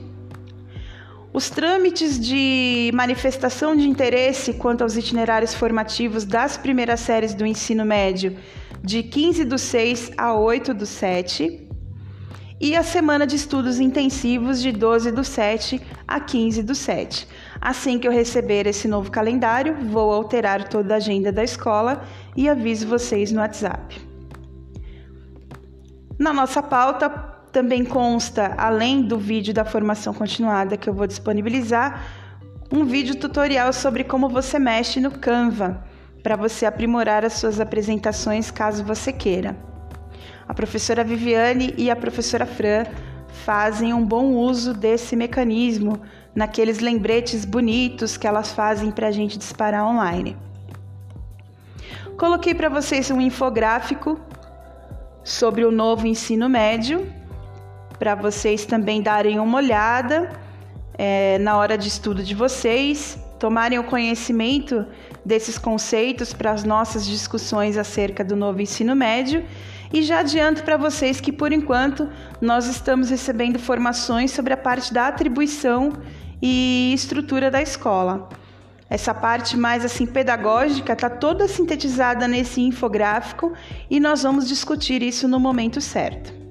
Os 1.32 1.50
trâmites 1.50 2.20
de 2.20 2.92
manifestação 2.94 3.74
de 3.74 3.88
interesse 3.88 4.52
quanto 4.52 4.82
aos 4.82 4.96
itinerários 4.96 5.52
formativos 5.52 6.24
das 6.24 6.56
primeiras 6.56 7.00
séries 7.00 7.34
do 7.34 7.44
ensino 7.44 7.84
médio, 7.84 8.36
de 8.84 9.02
15 9.02 9.44
do 9.44 9.58
6 9.58 10.12
a 10.16 10.34
8 10.34 10.74
do 10.74 10.86
7 10.86 11.61
e 12.62 12.76
a 12.76 12.84
semana 12.84 13.26
de 13.26 13.34
estudos 13.34 13.80
intensivos 13.80 14.62
de 14.62 14.70
12 14.70 15.10
do 15.10 15.24
7 15.24 15.82
a 16.06 16.20
15 16.20 16.62
do 16.62 16.76
7. 16.76 17.26
Assim 17.60 17.98
que 17.98 18.06
eu 18.06 18.12
receber 18.12 18.68
esse 18.68 18.86
novo 18.86 19.10
calendário, 19.10 19.74
vou 19.90 20.12
alterar 20.12 20.68
toda 20.68 20.94
a 20.94 20.98
agenda 20.98 21.32
da 21.32 21.42
escola 21.42 22.04
e 22.36 22.48
aviso 22.48 22.86
vocês 22.86 23.32
no 23.32 23.40
WhatsApp. 23.40 24.00
Na 26.16 26.32
nossa 26.32 26.62
pauta 26.62 27.10
também 27.50 27.84
consta, 27.84 28.54
além 28.56 29.02
do 29.02 29.18
vídeo 29.18 29.52
da 29.52 29.64
formação 29.64 30.14
continuada 30.14 30.76
que 30.76 30.88
eu 30.88 30.94
vou 30.94 31.08
disponibilizar, 31.08 32.00
um 32.70 32.84
vídeo 32.84 33.16
tutorial 33.16 33.72
sobre 33.72 34.04
como 34.04 34.28
você 34.28 34.60
mexe 34.60 35.00
no 35.00 35.10
Canva, 35.10 35.82
para 36.22 36.36
você 36.36 36.64
aprimorar 36.64 37.24
as 37.24 37.32
suas 37.32 37.58
apresentações 37.58 38.52
caso 38.52 38.84
você 38.84 39.12
queira. 39.12 39.71
A 40.52 40.54
professora 40.54 41.02
Viviane 41.02 41.72
e 41.78 41.90
a 41.90 41.96
professora 41.96 42.44
Fran 42.44 42.84
fazem 43.42 43.94
um 43.94 44.04
bom 44.04 44.34
uso 44.34 44.74
desse 44.74 45.16
mecanismo 45.16 45.98
naqueles 46.34 46.78
lembretes 46.78 47.46
bonitos 47.46 48.18
que 48.18 48.26
elas 48.26 48.52
fazem 48.52 48.90
para 48.90 49.08
a 49.08 49.10
gente 49.10 49.38
disparar 49.38 49.82
online. 49.82 50.36
Coloquei 52.18 52.54
para 52.54 52.68
vocês 52.68 53.10
um 53.10 53.18
infográfico 53.18 54.20
sobre 55.24 55.64
o 55.64 55.70
novo 55.70 56.06
ensino 56.06 56.50
médio, 56.50 57.10
para 57.98 58.14
vocês 58.14 58.66
também 58.66 59.00
darem 59.00 59.38
uma 59.38 59.56
olhada 59.56 60.38
é, 60.98 61.38
na 61.38 61.56
hora 61.56 61.78
de 61.78 61.88
estudo 61.88 62.22
de 62.22 62.34
vocês, 62.34 63.18
tomarem 63.38 63.78
o 63.78 63.84
conhecimento 63.84 64.84
desses 65.24 65.56
conceitos 65.56 66.34
para 66.34 66.50
as 66.50 66.62
nossas 66.62 67.06
discussões 67.06 67.78
acerca 67.78 68.22
do 68.22 68.36
novo 68.36 68.60
ensino 68.60 68.94
médio 68.94 69.46
E 69.92 70.02
já 70.02 70.20
adianto 70.20 70.62
para 70.62 70.76
vocês 70.76 71.20
que 71.20 71.30
por 71.30 71.52
enquanto 71.52 72.08
nós 72.40 72.66
estamos 72.66 73.10
recebendo 73.10 73.58
formações 73.58 74.30
sobre 74.30 74.54
a 74.54 74.56
parte 74.56 74.92
da 74.92 75.08
atribuição 75.08 75.92
e 76.40 76.92
estrutura 76.94 77.50
da 77.50 77.60
escola. 77.60 78.28
Essa 78.88 79.14
parte 79.14 79.56
mais 79.56 79.84
assim 79.84 80.06
pedagógica 80.06 80.92
está 80.92 81.08
toda 81.08 81.48
sintetizada 81.48 82.26
nesse 82.26 82.60
infográfico 82.60 83.52
e 83.90 84.00
nós 84.00 84.22
vamos 84.22 84.48
discutir 84.48 85.02
isso 85.02 85.28
no 85.28 85.38
momento 85.38 85.80
certo. 85.80 86.42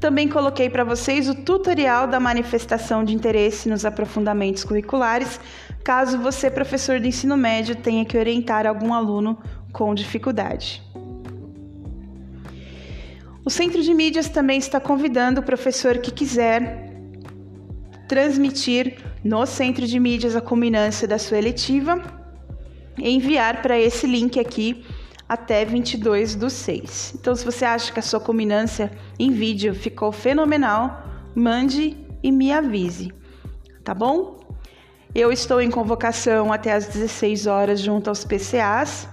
Também 0.00 0.28
coloquei 0.28 0.68
para 0.68 0.84
vocês 0.84 1.28
o 1.28 1.34
tutorial 1.34 2.06
da 2.06 2.20
manifestação 2.20 3.02
de 3.02 3.14
interesse 3.14 3.68
nos 3.68 3.84
aprofundamentos 3.84 4.62
curriculares, 4.62 5.40
caso 5.82 6.18
você, 6.18 6.50
professor 6.50 7.00
de 7.00 7.08
ensino 7.08 7.36
médio, 7.36 7.76
tenha 7.76 8.04
que 8.04 8.18
orientar 8.18 8.66
algum 8.66 8.92
aluno 8.92 9.38
com 9.72 9.94
dificuldade. 9.94 10.82
O 13.46 13.50
Centro 13.50 13.80
de 13.80 13.94
Mídias 13.94 14.28
também 14.28 14.58
está 14.58 14.80
convidando 14.80 15.40
o 15.40 15.44
professor 15.44 15.98
que 15.98 16.10
quiser 16.10 16.90
transmitir 18.08 18.98
no 19.22 19.46
Centro 19.46 19.86
de 19.86 20.00
Mídias 20.00 20.34
a 20.34 20.40
culminância 20.40 21.06
da 21.06 21.16
sua 21.16 21.38
eletiva 21.38 22.02
e 22.98 23.08
enviar 23.08 23.62
para 23.62 23.78
esse 23.78 24.04
link 24.04 24.40
aqui 24.40 24.84
até 25.28 25.64
22 25.64 26.34
do 26.34 26.50
6. 26.50 27.14
Então, 27.20 27.36
se 27.36 27.44
você 27.44 27.64
acha 27.64 27.92
que 27.92 28.00
a 28.00 28.02
sua 28.02 28.18
culminância 28.18 28.90
em 29.16 29.30
vídeo 29.30 29.76
ficou 29.76 30.10
fenomenal, 30.10 31.04
mande 31.32 31.96
e 32.24 32.32
me 32.32 32.50
avise, 32.50 33.12
tá 33.84 33.94
bom? 33.94 34.40
Eu 35.14 35.30
estou 35.30 35.60
em 35.60 35.70
convocação 35.70 36.52
até 36.52 36.72
às 36.72 36.88
16 36.88 37.46
horas 37.46 37.78
junto 37.78 38.08
aos 38.08 38.24
PCAs 38.24 39.08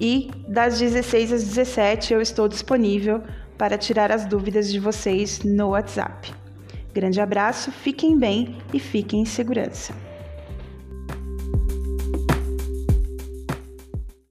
e 0.00 0.28
das 0.48 0.80
16 0.80 1.32
às 1.32 1.44
17 1.44 2.14
eu 2.14 2.20
estou 2.20 2.48
disponível 2.48 3.22
para 3.60 3.76
tirar 3.76 4.10
as 4.10 4.24
dúvidas 4.24 4.72
de 4.72 4.80
vocês 4.80 5.40
no 5.44 5.72
WhatsApp. 5.72 6.32
Grande 6.94 7.20
abraço, 7.20 7.70
fiquem 7.70 8.18
bem 8.18 8.56
e 8.72 8.80
fiquem 8.80 9.20
em 9.20 9.26
segurança. 9.26 9.94